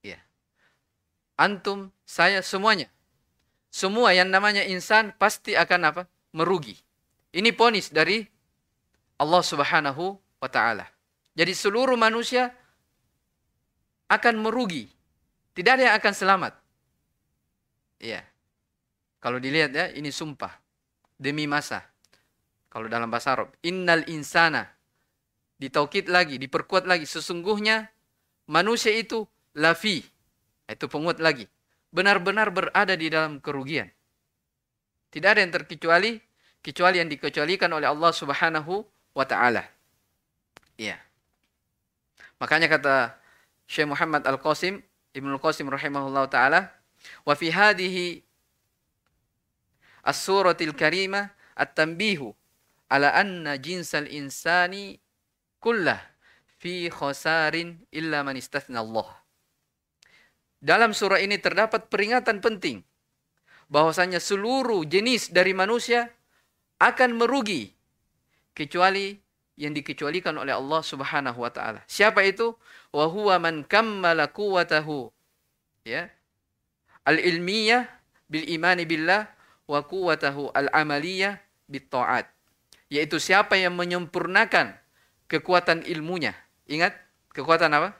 [0.00, 0.22] Ya.
[1.34, 2.88] Antum, saya semuanya.
[3.74, 6.02] Semua yang namanya insan pasti akan apa?
[6.34, 6.74] merugi.
[7.34, 8.22] Ini ponis dari
[9.18, 10.86] Allah Subhanahu wa taala.
[11.34, 12.54] Jadi seluruh manusia
[14.10, 14.86] akan merugi.
[15.54, 16.52] Tidak ada yang akan selamat.
[18.02, 18.22] Iya.
[19.22, 20.52] Kalau dilihat ya, ini sumpah
[21.16, 21.82] demi masa.
[22.68, 24.66] Kalau dalam bahasa Arab, innal insana
[25.62, 27.86] ditaukid lagi, diperkuat lagi sesungguhnya
[28.50, 30.02] manusia itu lafi.
[30.66, 31.46] Itu penguat lagi.
[31.94, 33.86] Benar-benar berada di dalam kerugian.
[35.14, 36.18] Tidak ada yang terkecuali
[36.58, 38.82] kecuali yang dikecualikan oleh Allah Subhanahu
[39.14, 39.62] wa taala.
[40.74, 40.98] Iya.
[42.42, 43.14] Makanya kata
[43.70, 44.82] Syekh Muhammad Al-Qasim,
[45.14, 46.68] Ibnu Al-Qasim rahimahullah taala,
[47.22, 48.20] wa fi hadhihi
[50.04, 52.34] as-suratil karimah at-tanbihu
[52.90, 55.00] ala anna jinsal insani
[55.62, 56.02] kullah
[56.60, 59.08] fi khasarin illa man istathna Allah.
[60.64, 62.80] Dalam surah ini terdapat peringatan penting
[63.68, 66.08] bahwasanya seluruh jenis dari manusia
[66.80, 67.73] akan merugi
[68.54, 69.18] kecuali
[69.54, 71.82] yang dikecualikan oleh Allah Subhanahu wa taala.
[71.86, 72.54] Siapa itu?
[72.90, 75.10] Wa huwa man kammala quwwatahu
[75.86, 76.10] ya.
[77.06, 77.86] Al-ilmiyah
[78.26, 79.28] bil imani billah
[79.68, 81.38] wa quwwatahu al-amaliyah
[81.68, 82.30] bit taat.
[82.90, 84.74] Yaitu siapa yang menyempurnakan
[85.26, 86.34] kekuatan ilmunya.
[86.70, 86.94] Ingat,
[87.34, 87.92] kekuatan apa?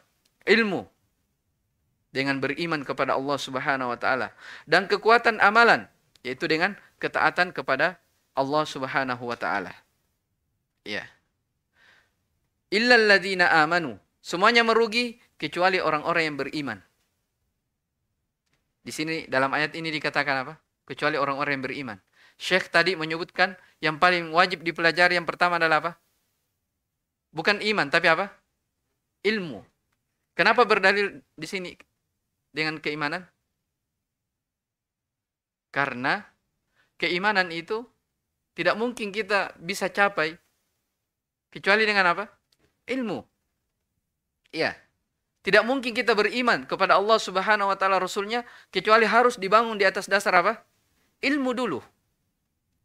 [0.48, 0.86] Ilmu.
[2.14, 4.30] dengan beriman kepada Allah Subhanahu wa taala
[4.70, 5.90] dan kekuatan amalan
[6.22, 7.98] yaitu dengan ketaatan kepada
[8.38, 9.74] Allah Subhanahu wa taala.
[10.84, 11.08] Ya.
[12.68, 13.96] Illal ladzina amanu.
[14.20, 16.78] Semuanya merugi kecuali orang-orang yang beriman.
[18.84, 20.54] Di sini dalam ayat ini dikatakan apa?
[20.84, 21.98] Kecuali orang-orang yang beriman.
[22.36, 25.92] Syekh tadi menyebutkan yang paling wajib dipelajari yang pertama adalah apa?
[27.32, 28.28] Bukan iman, tapi apa?
[29.24, 29.64] Ilmu.
[30.36, 31.70] Kenapa berdalil di sini
[32.52, 33.24] dengan keimanan?
[35.72, 36.22] Karena
[37.00, 37.82] keimanan itu
[38.54, 40.38] tidak mungkin kita bisa capai
[41.54, 42.26] kecuali dengan apa?
[42.90, 43.22] Ilmu.
[44.50, 44.74] Iya.
[45.44, 48.42] Tidak mungkin kita beriman kepada Allah Subhanahu wa taala Rasulnya
[48.74, 50.66] kecuali harus dibangun di atas dasar apa?
[51.22, 51.78] Ilmu dulu.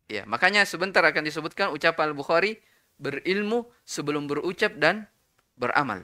[0.06, 2.60] Ya, makanya sebentar akan disebutkan ucapan Al-Bukhari
[3.00, 5.08] berilmu sebelum berucap dan
[5.56, 6.04] beramal.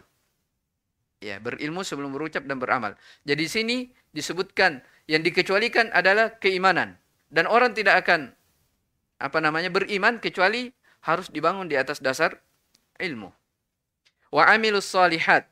[1.20, 2.96] Ya, berilmu sebelum berucap dan beramal.
[3.28, 3.78] Jadi sini
[4.16, 4.80] disebutkan
[5.12, 6.96] yang dikecualikan adalah keimanan
[7.30, 8.32] dan orang tidak akan
[9.20, 10.72] apa namanya beriman kecuali
[11.04, 12.40] harus dibangun di atas dasar
[13.00, 13.32] ilmu.
[14.32, 15.48] Wa amilus salihat.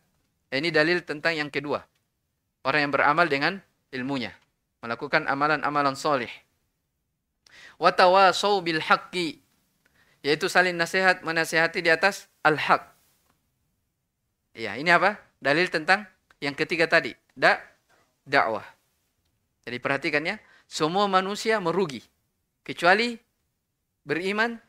[0.54, 1.82] Ini dalil tentang yang kedua.
[2.62, 3.58] Orang yang beramal dengan
[3.89, 4.32] ilmunya,
[4.86, 6.30] melakukan amalan-amalan soleh.
[7.82, 9.41] Wa tawasau bil haqqi.
[10.22, 12.86] Yaitu saling nasihat menasihati di atas al-haq.
[14.54, 15.18] Ya, ini apa?
[15.41, 16.06] Dalil tentang
[16.39, 17.60] yang ketiga tadi, da
[18.24, 18.64] dakwah.
[19.66, 20.38] Jadi perhatikan ya,
[20.70, 22.06] semua manusia merugi
[22.64, 23.20] kecuali
[24.08, 24.62] beriman,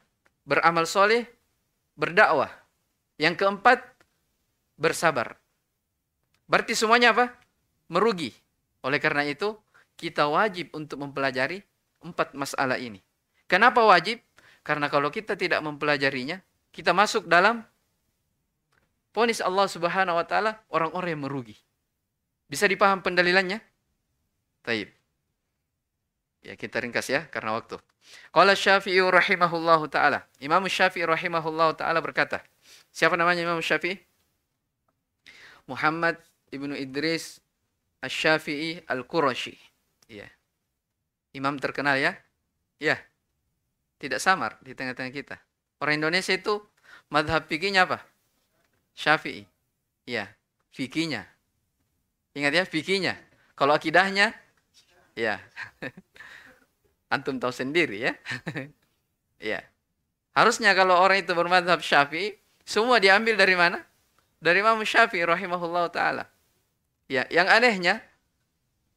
[0.42, 1.28] beramal soleh,
[1.94, 2.63] berdakwah.
[3.20, 3.82] Yang keempat,
[4.74, 5.38] bersabar.
[6.50, 7.30] Berarti semuanya apa?
[7.88, 8.34] Merugi.
[8.84, 9.56] Oleh karena itu,
[9.94, 11.62] kita wajib untuk mempelajari
[12.04, 13.00] empat masalah ini.
[13.48, 14.20] Kenapa wajib?
[14.64, 16.40] Karena kalau kita tidak mempelajarinya,
[16.74, 17.62] kita masuk dalam
[19.14, 21.56] ponis Allah Subhanahu wa taala orang-orang yang merugi.
[22.50, 23.62] Bisa dipaham pendalilannya?
[24.64, 24.90] Taib.
[26.44, 27.80] Ya, kita ringkas ya karena waktu.
[28.32, 30.28] Qala Syafi'i rahimahullahu taala.
[30.40, 32.44] Imam Syafi'i rahimahullahu taala berkata.
[32.94, 33.98] Siapa namanya Imam Syafi'i?
[35.66, 36.14] Muhammad
[36.54, 37.42] ibnu Idris
[37.98, 39.58] Asy-Syafi'i Al-Qurashi.
[40.06, 40.30] Ya.
[41.34, 42.14] Imam terkenal ya?
[42.78, 43.02] Ya.
[43.98, 45.36] Tidak samar di tengah-tengah kita.
[45.82, 46.62] Orang Indonesia itu
[47.10, 47.98] madhab fikihnya apa?
[48.94, 49.42] Syafi'i.
[50.06, 50.30] Ya,
[50.70, 51.26] fikihnya.
[52.38, 53.18] Ingat ya, fikihnya.
[53.58, 54.30] Kalau akidahnya,
[55.18, 55.42] ya.
[57.14, 58.12] Antum tahu sendiri ya.
[59.50, 59.66] ya.
[60.36, 63.80] Harusnya kalau orang itu bermadhab Syafi'i, semua diambil dari mana?
[64.40, 66.24] Dari Imam Syafi'i rahimahullah taala.
[67.08, 68.00] Ya, yang anehnya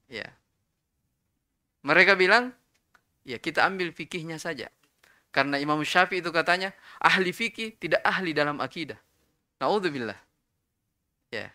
[0.08, 0.28] ya.
[1.84, 2.56] Mereka bilang,
[3.28, 4.72] ya kita ambil fikihnya saja.
[5.32, 8.98] Karena Imam Syafi'i itu katanya, ahli fikih tidak ahli dalam akidah.
[9.60, 10.18] Naudzubillah.
[11.32, 11.52] Ya.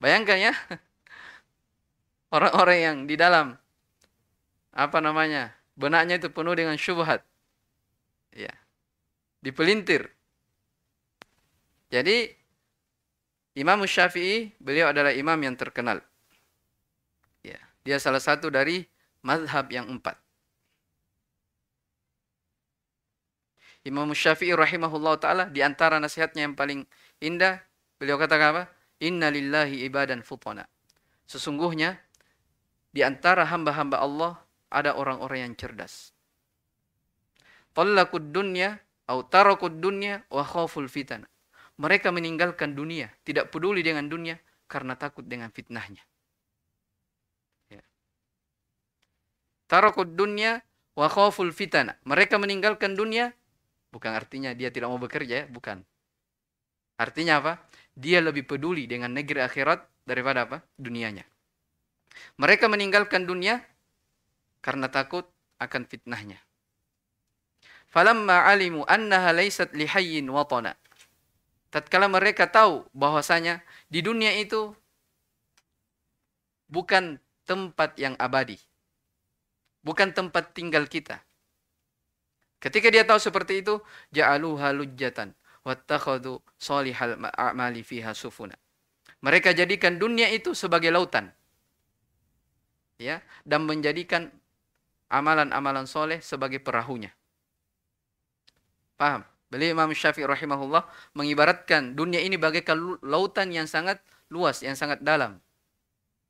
[0.00, 0.52] Bayangkan ya.
[2.36, 3.56] Orang-orang yang di dalam
[4.76, 5.56] apa namanya?
[5.76, 7.20] benaknya itu penuh dengan syubhat.
[8.32, 8.52] Ya.
[9.44, 10.15] Dipelintir.
[11.90, 12.28] Jadi
[13.56, 16.02] Imam Syafi'i beliau adalah imam yang terkenal.
[17.40, 17.56] Ya,
[17.86, 18.84] dia salah satu dari
[19.24, 20.20] mazhab yang empat.
[23.86, 26.82] Imam Syafi'i rahimahullah taala di antara nasihatnya yang paling
[27.22, 27.62] indah,
[28.02, 28.64] beliau katakan apa?
[28.98, 30.66] Inna lillahi ibadan futana.
[31.30, 31.94] Sesungguhnya
[32.90, 34.32] di antara hamba-hamba Allah
[34.68, 36.10] ada orang-orang yang cerdas.
[37.76, 41.30] Tallaqud dunya atau tarakud dunya wa khaful fitana.
[41.76, 46.00] Mereka meninggalkan dunia, tidak peduli dengan dunia karena takut dengan fitnahnya.
[47.68, 47.84] Ya.
[50.16, 50.64] Dunya
[50.96, 52.00] wa khaful fitana.
[52.08, 53.36] Mereka meninggalkan dunia
[53.92, 55.80] bukan artinya dia tidak mau bekerja, ya, bukan.
[56.96, 57.52] Artinya apa?
[57.96, 60.64] Dia lebih peduli dengan negeri akhirat daripada apa?
[60.80, 61.24] Dunianya.
[62.40, 63.60] Mereka meninggalkan dunia
[64.64, 65.28] karena takut
[65.60, 66.40] akan fitnahnya.
[67.88, 70.76] Falamma alimu annaha laysat lihayyin watana
[71.70, 74.74] tatkala mereka tahu bahwasanya di dunia itu
[76.66, 78.58] bukan tempat yang abadi.
[79.86, 81.22] Bukan tempat tinggal kita.
[82.58, 83.78] Ketika dia tahu seperti itu,
[84.10, 85.30] ja'aluha lujjatan
[85.62, 88.58] wattakhadhu salihal a'mali fiha sufuna.
[89.22, 91.30] Mereka jadikan dunia itu sebagai lautan.
[92.96, 94.32] Ya, dan menjadikan
[95.12, 97.12] amalan-amalan soleh sebagai perahunya.
[98.96, 99.22] Paham?
[99.56, 100.84] Beliau Imam Syafi'i rahimahullah
[101.16, 105.40] mengibaratkan dunia ini bagaikan lautan yang sangat luas, yang sangat dalam.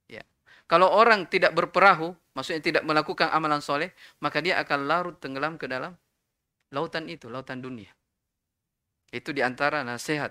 [0.06, 0.22] Ya.
[0.70, 3.90] Kalau orang tidak berperahu, maksudnya tidak melakukan amalan soleh,
[4.22, 5.98] maka dia akan larut tenggelam ke dalam
[6.70, 7.90] lautan itu, lautan dunia.
[9.10, 10.30] Itu di antara nasihat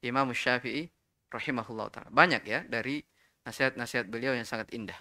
[0.00, 0.88] Imam Syafi'i
[1.28, 2.08] rahimahullah ta'ala.
[2.08, 3.04] Banyak ya dari
[3.44, 4.96] nasihat-nasihat beliau yang sangat indah.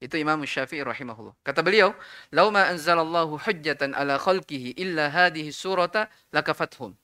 [0.00, 1.36] Itu Imam Syafi'i rahimahullah.
[1.44, 1.92] Kata beliau,
[2.32, 6.96] "Lau ma anzalallahu hujjatan ala khalqihi illa hadhihi surata lakafathum."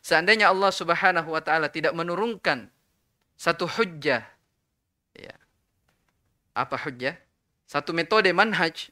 [0.00, 2.72] Seandainya Allah Subhanahu wa taala tidak menurunkan
[3.36, 4.24] satu hujjah
[5.12, 5.36] ya.
[6.56, 7.20] Apa hujjah?
[7.68, 8.88] Satu metode manhaj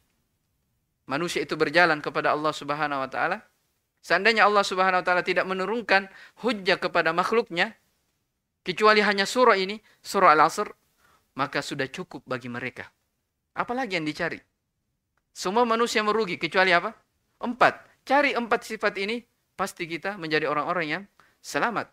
[1.08, 3.40] manusia itu berjalan kepada Allah Subhanahu wa taala.
[4.04, 6.12] Seandainya Allah Subhanahu wa taala tidak menurunkan
[6.44, 7.72] hujjah kepada makhluknya
[8.60, 10.68] kecuali hanya surah ini, surah Al-Asr,
[11.32, 12.92] maka sudah cukup bagi mereka.
[13.58, 14.38] Apalagi yang dicari?
[15.34, 16.94] Semua manusia merugi kecuali apa?
[17.42, 17.82] Empat.
[18.06, 19.26] Cari empat sifat ini,
[19.58, 21.02] pasti kita menjadi orang-orang yang
[21.42, 21.90] selamat.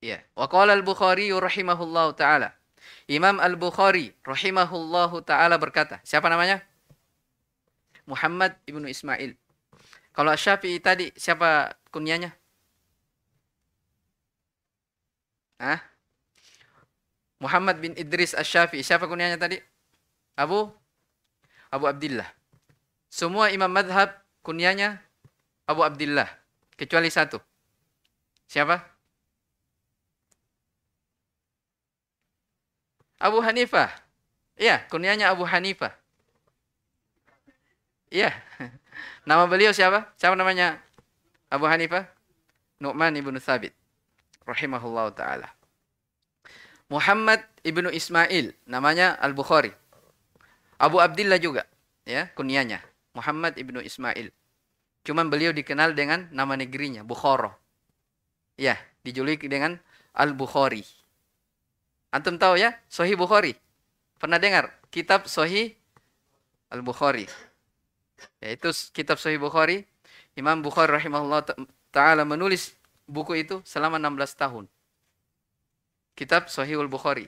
[0.00, 0.24] Ya.
[0.32, 2.56] Wa qala al-Bukhari rahimahullahu taala.
[3.04, 6.64] Imam Al-Bukhari rahimahullahu taala berkata, siapa namanya?
[8.08, 9.36] Muhammad ibnu Ismail.
[10.12, 12.32] Kalau Syafi'i tadi siapa kunyanya?
[15.60, 15.80] Hah?
[17.40, 18.84] Muhammad bin Idris Asy-Syafi'i.
[18.84, 19.60] Siapa kunyanya tadi?
[20.34, 20.70] Abu
[21.70, 22.26] Abu Abdullah.
[23.10, 24.10] Semua imam madhab
[24.42, 24.98] kunyanya
[25.66, 26.26] Abu Abdullah.
[26.74, 27.38] Kecuali satu.
[28.50, 28.82] Siapa?
[33.22, 33.88] Abu Hanifah.
[34.58, 35.94] Iya, kunyanya Abu Hanifah.
[38.10, 38.30] Iya.
[39.28, 40.12] Nama beliau siapa?
[40.18, 40.78] Siapa namanya?
[41.50, 42.06] Abu Hanifah?
[42.82, 43.72] Nu'man ibnu Thabit.
[44.44, 45.48] Rahimahullah ta'ala.
[46.92, 48.52] Muhammad ibnu Ismail.
[48.68, 49.72] Namanya Al-Bukhari.
[50.78, 51.66] Abu Abdullah juga.
[52.04, 52.84] Ya, kunyanya.
[53.14, 54.34] Muhammad ibnu Ismail.
[55.04, 57.04] Cuman beliau dikenal dengan nama negerinya.
[57.04, 57.54] Bukhara.
[58.56, 59.78] Ya, dijuluki dengan
[60.14, 60.82] Al-Bukhari.
[62.14, 62.78] Antum tahu ya?
[62.86, 63.58] Sahih Bukhari.
[64.22, 64.70] Pernah dengar?
[64.94, 65.74] Kitab Sahih
[66.70, 67.26] Al-Bukhari.
[68.38, 69.84] Yaitu kitab Sahih Bukhari.
[70.38, 71.42] Imam Bukhari rahimahullah
[71.90, 72.74] ta'ala menulis
[73.10, 74.64] buku itu selama 16 tahun.
[76.14, 77.26] Kitab Sahih Al-Bukhari.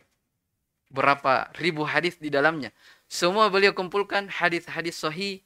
[0.88, 2.70] Berapa ribu hadis di dalamnya.
[3.06, 5.42] Semua beliau kumpulkan hadis-hadis sahih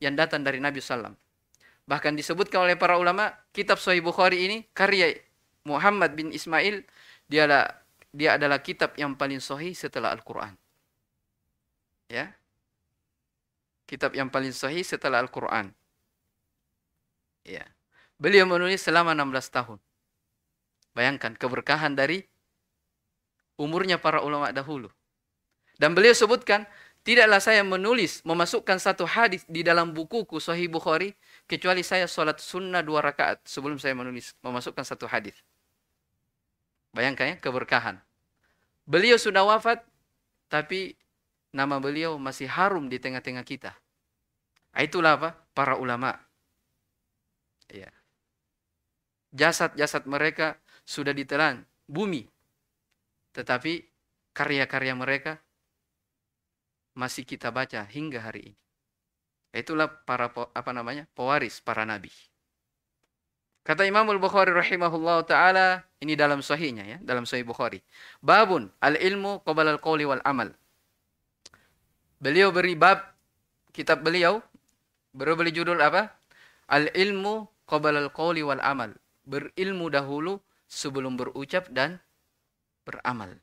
[0.00, 1.14] yang datang dari Nabi Sallam.
[1.86, 5.18] Bahkan disebutkan oleh para ulama, kitab Sahih Bukhari ini karya
[5.66, 6.86] Muhammad bin Ismail,
[7.26, 7.68] dia adalah,
[8.14, 10.54] dia adalah kitab yang paling sahih setelah Al-Quran.
[12.06, 12.32] Ya,
[13.92, 15.68] kitab yang paling sahih setelah Al-Quran.
[17.44, 17.68] Ya.
[18.16, 19.78] Beliau menulis selama 16 tahun.
[20.96, 22.24] Bayangkan keberkahan dari
[23.60, 24.88] umurnya para ulama dahulu.
[25.76, 26.64] Dan beliau sebutkan,
[27.02, 31.14] tidaklah saya menulis, memasukkan satu hadis di dalam bukuku Sahih Bukhari,
[31.50, 35.34] kecuali saya sholat sunnah dua rakaat sebelum saya menulis, memasukkan satu hadis.
[36.94, 37.98] Bayangkan ya, keberkahan.
[38.86, 39.82] Beliau sudah wafat,
[40.46, 40.94] tapi
[41.50, 43.72] nama beliau masih harum di tengah-tengah kita.
[44.72, 45.30] Itulah apa?
[45.52, 46.16] Para ulama.
[47.68, 47.92] Ya.
[49.32, 52.28] Jasad-jasad mereka sudah ditelan bumi.
[53.32, 53.88] Tetapi
[54.36, 55.40] karya-karya mereka
[56.92, 58.58] masih kita baca hingga hari ini.
[59.52, 61.04] Itulah para apa namanya?
[61.12, 62.08] pewaris para nabi.
[63.62, 67.78] Kata Imam Al-Bukhari rahimahullah taala ini dalam sahihnya ya, dalam sahih Bukhari.
[68.18, 70.50] Babun al-ilmu qabla al-qawli wal amal.
[72.18, 73.02] Beliau beri bab
[73.70, 74.42] kitab beliau
[75.14, 76.10] beri judul apa?
[76.66, 78.90] Al-ilmu qabla al-qawli wal amal.
[79.22, 82.02] Berilmu dahulu sebelum berucap dan
[82.82, 83.38] beramal.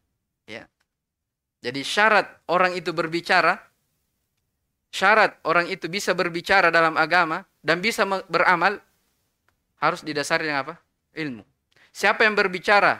[1.60, 3.60] Jadi syarat orang itu berbicara,
[4.90, 8.80] syarat orang itu bisa berbicara dalam agama dan bisa beramal
[9.84, 10.76] harus didasari dengan apa?
[11.16, 11.44] Ilmu.
[11.92, 12.96] Siapa yang berbicara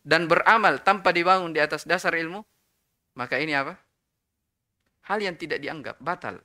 [0.00, 2.40] dan beramal tanpa dibangun di atas dasar ilmu,
[3.12, 3.76] maka ini apa?
[5.04, 6.40] Hal yang tidak dianggap batal.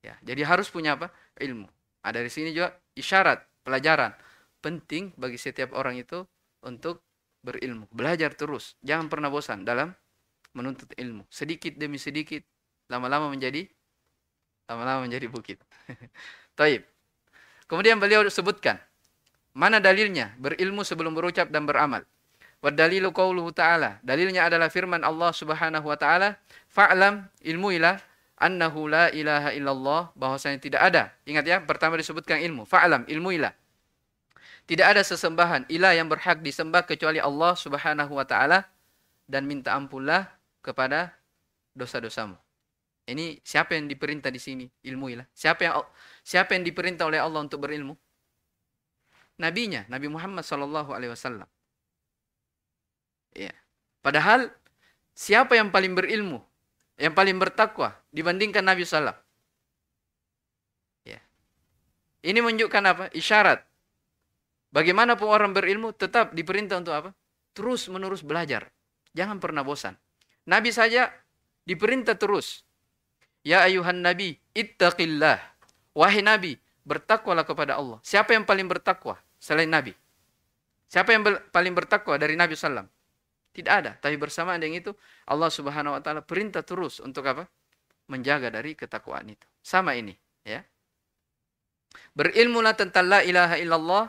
[0.00, 1.12] Ya, jadi harus punya apa?
[1.36, 1.68] Ilmu.
[1.68, 4.14] Nah, dari sini juga isyarat, pelajaran
[4.62, 6.24] penting bagi setiap orang itu
[6.64, 7.02] untuk
[7.42, 9.94] berilmu, belajar terus, jangan pernah bosan dalam
[10.56, 11.28] menuntut ilmu.
[11.28, 12.40] Sedikit demi sedikit,
[12.88, 13.68] lama-lama menjadi
[14.66, 15.60] lama-lama menjadi bukit.
[16.58, 16.82] Taib.
[17.68, 18.80] Kemudian beliau sebutkan
[19.52, 22.02] mana dalilnya berilmu sebelum berucap dan beramal.
[22.64, 24.00] Wa dalilu qauluhu ta'ala.
[24.00, 26.40] Dalilnya adalah firman Allah Subhanahu wa taala,
[26.72, 28.00] "Fa'lam ilmuilah
[28.36, 31.02] annahu la ilaha illallah bahwasanya tidak ada.
[31.24, 32.68] Ingat ya, pertama disebutkan ilmu.
[32.68, 33.52] Fa'lam ilmuilah.
[34.66, 38.66] Tidak ada sesembahan ilah yang berhak disembah kecuali Allah Subhanahu wa taala
[39.30, 40.26] dan minta ampunlah
[40.66, 41.14] kepada
[41.78, 42.34] dosa-dosamu.
[43.06, 44.66] Ini siapa yang diperintah di sini?
[44.82, 45.30] Ilmuilah.
[45.30, 45.78] Siapa yang
[46.26, 47.94] siapa yang diperintah oleh Allah untuk berilmu?
[49.38, 51.46] Nabinya, Nabi Muhammad sallallahu alaihi wasallam.
[53.36, 53.54] Ya.
[54.02, 54.50] Padahal
[55.14, 56.42] siapa yang paling berilmu?
[56.98, 59.22] Yang paling bertakwa dibandingkan Nabi sallallahu
[61.06, 61.20] Ya.
[62.26, 63.04] Ini menunjukkan apa?
[63.14, 63.62] Isyarat.
[64.74, 67.10] Bagaimanapun orang berilmu tetap diperintah untuk apa?
[67.54, 68.66] Terus menerus belajar.
[69.14, 69.94] Jangan pernah bosan.
[70.46, 71.10] Nabi saja
[71.66, 72.62] diperintah terus.
[73.46, 75.38] Ya ayuhan nabi, ittaqillah.
[75.94, 77.98] Wahai nabi, bertakwalah kepada Allah.
[78.02, 79.94] Siapa yang paling bertakwa selain nabi?
[80.86, 82.86] Siapa yang ber- paling bertakwa dari Nabi sallam?
[83.50, 83.92] Tidak ada.
[83.98, 84.92] Tapi bersamaan dengan itu
[85.26, 87.50] Allah Subhanahu wa taala perintah terus untuk apa?
[88.06, 89.46] Menjaga dari ketakwaan itu.
[89.66, 90.14] Sama ini,
[90.46, 90.62] ya.
[92.14, 94.04] Berilmulah tentang la ilaha illallah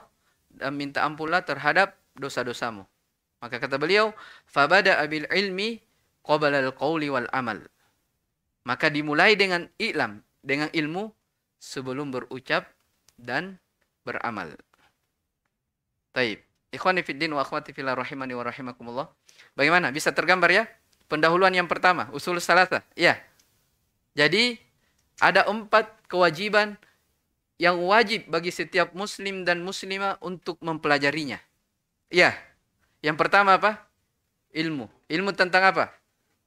[0.53, 2.85] dan minta ampunlah terhadap dosa-dosamu.
[3.41, 4.13] Maka kata beliau,
[4.45, 5.81] fabada abil ilmi
[6.27, 7.63] qabla al-qawli wal amal.
[8.67, 11.15] Maka dimulai dengan ilam, dengan ilmu
[11.55, 12.67] sebelum berucap
[13.15, 13.63] dan
[14.03, 14.51] beramal.
[16.11, 16.43] Taib.
[16.67, 19.07] Ikhwani fid din wa akhwati fillah rahimani wa rahimakumullah.
[19.55, 19.87] Bagaimana?
[19.95, 20.63] Bisa tergambar ya?
[21.07, 22.83] Pendahuluan yang pertama, usul salata.
[22.91, 23.15] Iya.
[24.19, 24.59] Jadi
[25.23, 26.75] ada empat kewajiban
[27.55, 31.39] yang wajib bagi setiap muslim dan muslimah untuk mempelajarinya.
[32.11, 32.35] Iya.
[32.99, 33.87] Yang pertama apa?
[34.51, 34.91] Ilmu.
[35.07, 35.95] Ilmu tentang apa?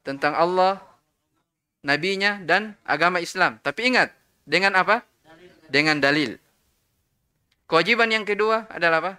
[0.00, 0.80] Tentang Allah,
[1.84, 3.60] nabinya dan agama Islam.
[3.60, 4.12] Tapi ingat,
[4.48, 5.04] dengan apa?
[5.70, 6.36] Dengan dalil.
[7.70, 9.12] Kewajiban yang kedua adalah apa?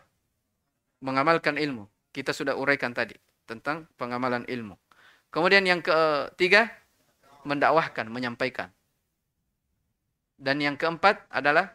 [1.00, 1.88] Mengamalkan ilmu.
[2.12, 3.16] Kita sudah uraikan tadi
[3.48, 4.76] tentang pengamalan ilmu.
[5.32, 6.68] Kemudian yang ketiga,
[7.48, 8.68] mendakwahkan, menyampaikan.
[10.36, 11.72] Dan yang keempat adalah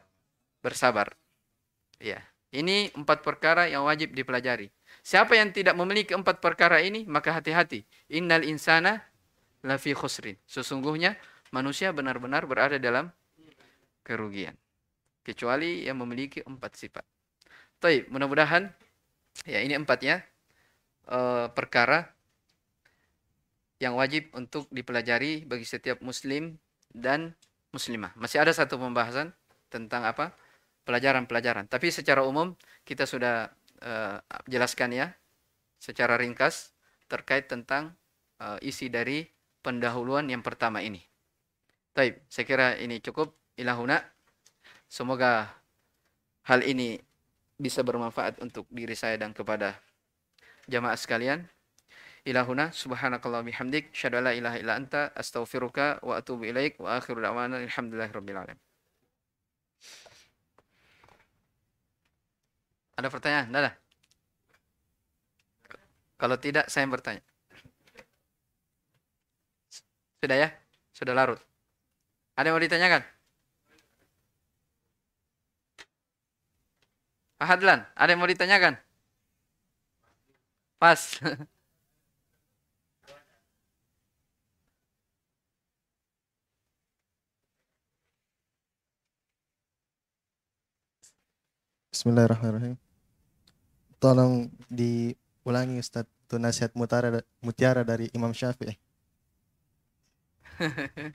[0.61, 1.17] bersabar.
[1.97, 2.21] Ya,
[2.53, 4.69] ini empat perkara yang wajib dipelajari.
[5.07, 7.87] Siapa yang tidak memiliki empat perkara ini, maka hati-hati.
[8.11, 9.07] Innal insana
[9.63, 10.35] lafi khusrin.
[10.51, 11.15] Sesungguhnya
[11.55, 13.15] manusia benar-benar berada dalam
[14.03, 14.59] kerugian.
[15.23, 17.07] Kecuali yang memiliki empat sifat.
[17.79, 18.67] Taib, mudah-mudahan
[19.47, 20.27] ya ini empatnya
[21.07, 22.11] uh, perkara
[23.79, 26.59] yang wajib untuk dipelajari bagi setiap muslim
[26.91, 27.31] dan
[27.71, 28.11] muslimah.
[28.19, 29.31] Masih ada satu pembahasan
[29.71, 30.35] tentang apa?
[30.87, 31.67] pelajaran-pelajaran.
[31.67, 32.55] Tapi secara umum
[32.87, 33.51] kita sudah
[33.83, 35.07] uh, jelaskan ya
[35.77, 36.75] secara ringkas
[37.07, 37.95] terkait tentang
[38.43, 39.27] uh, isi dari
[39.63, 41.03] pendahuluan yang pertama ini.
[41.97, 44.05] Baik, saya kira ini cukup ilahuna.
[44.87, 45.49] Semoga
[46.47, 47.01] hal ini
[47.57, 49.81] bisa bermanfaat untuk diri saya dan kepada
[50.69, 51.49] jamaah sekalian.
[52.27, 57.63] Ilahuna subhanakallah bihamdik syadu la ilaha illa anta astaghfiruka wa atubu ilaik wa akhiru da'wana
[57.63, 58.66] alhamdulillahirabbil alamin.
[62.97, 63.47] Ada pertanyaan?
[63.53, 63.73] Tidak ada?
[66.17, 67.23] Kalau tidak, saya yang bertanya.
[70.21, 70.49] Sudah ya?
[70.97, 71.41] Sudah larut.
[72.41, 73.03] Ada yang mau ditanyakan?
[77.37, 78.81] Pak Hadlan, ada yang mau ditanyakan?
[80.81, 81.21] Pas.
[91.93, 92.86] Bismillahirrahmanirrahim.
[93.97, 98.75] Tolong diulangi Ustaz itu nasihat mutiara, mutiara dari Imam Syafi'i.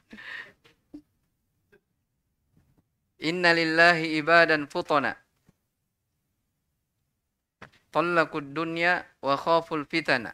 [3.29, 5.13] Inna lillahi ibadan futana.
[7.91, 10.31] Tallakud dunya wa khaful fitana.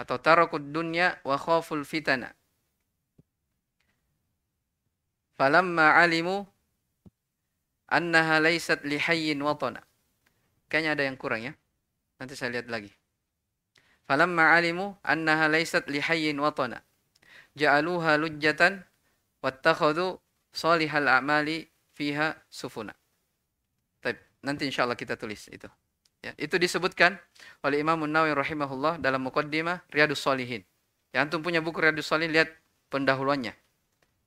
[0.00, 2.32] Atau tarakud dunya wa khaful fitana.
[5.36, 6.48] Falamma alimu
[7.94, 9.86] annaha laysat lihayyin watana.
[10.66, 11.54] Kayaknya ada yang kurang ya.
[12.18, 12.90] Nanti saya lihat lagi.
[14.10, 16.82] Falamma alimu annaha laysat lihayyin watana.
[17.54, 18.82] Ja'aluha lujjatan
[19.38, 20.18] wattakhadhu
[20.50, 22.90] salihal a'mali fiha sufuna.
[24.02, 24.18] Taib.
[24.42, 25.70] Nanti insyaallah kita tulis itu.
[26.24, 27.20] Ya, itu disebutkan
[27.62, 30.64] oleh Imam Nawawi rahimahullah dalam muqaddimah Riyadus Salihin.
[31.12, 32.50] Yang antum punya buku Riyadus Salihin lihat
[32.88, 33.52] pendahuluannya.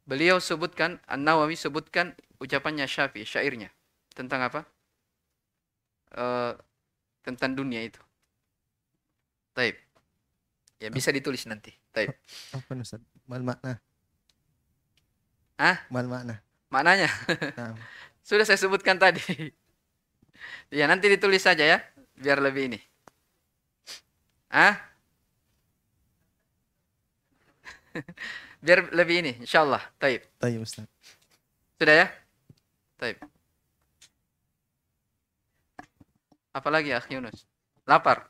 [0.07, 3.69] Beliau sebutkan An-Nawawi sebutkan ucapannya Syafi'i, syairnya
[4.14, 4.61] tentang apa?
[6.14, 6.53] Uh,
[7.26, 7.99] tentang dunia itu.
[9.57, 9.76] Taib.
[10.77, 11.73] Ya bisa ditulis nanti.
[11.89, 12.14] Taib.
[12.53, 13.01] Apa Ustaz?
[13.26, 13.81] Mal makna.
[15.57, 15.81] Ah?
[15.89, 16.39] Mal makna.
[16.69, 17.09] Maknanya?
[17.57, 17.73] Nah,
[18.27, 19.23] Sudah saya sebutkan tadi.
[20.69, 21.80] ya nanti ditulis saja ya,
[22.14, 22.80] biar lebih ini.
[24.51, 24.77] Ah?
[28.65, 29.81] biar lebih ini, insyaallah.
[29.97, 30.22] Taib.
[30.38, 30.85] tayyib Ustaz.
[31.80, 32.07] Sudah ya?
[32.98, 33.18] Taib.
[36.52, 37.45] Apalagi Akh Yunus?
[37.86, 38.26] Lapar.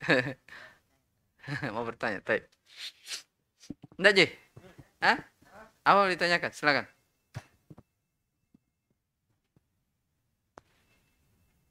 [1.74, 2.44] Mau bertanya, Taib.
[3.96, 4.26] Enggak, Ji?
[5.00, 5.16] Hah?
[5.80, 6.52] Apa mau ditanyakan?
[6.52, 6.86] Silakan.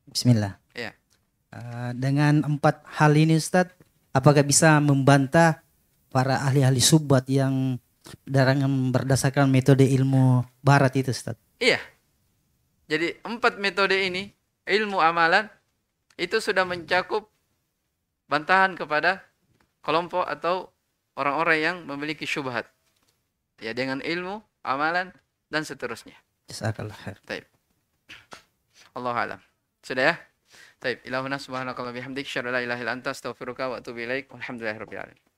[0.10, 0.57] Bismillah.
[0.73, 0.91] Iya.
[1.53, 3.77] Eh, dengan empat hal ini Ustadz,
[4.14, 5.61] apakah bisa membantah
[6.10, 7.77] para ahli-ahli subbat yang
[8.26, 11.41] dengan berdasarkan metode ilmu barat itu Ustadz?
[11.61, 11.77] Iya.
[12.90, 14.34] Jadi empat metode ini,
[14.66, 15.45] ilmu amalan,
[16.18, 17.30] itu sudah mencakup
[18.26, 19.22] bantahan kepada
[19.86, 20.74] kelompok atau
[21.14, 22.66] orang-orang yang memiliki syubhat.
[23.61, 25.14] Ya dengan ilmu, amalan
[25.53, 26.18] dan seterusnya.
[26.49, 27.45] Jazakallah khair.
[28.98, 29.41] Allah alam.
[29.86, 30.16] Sudah ya?
[30.82, 31.06] Taib.
[31.06, 32.26] Ilahuna subhanaka wa bihamdik.
[32.26, 34.32] Syarra la ilaha illa anta astaghfiruka wa atubu ilaik.
[34.34, 35.28] Walhamdulillahirabbil alamin.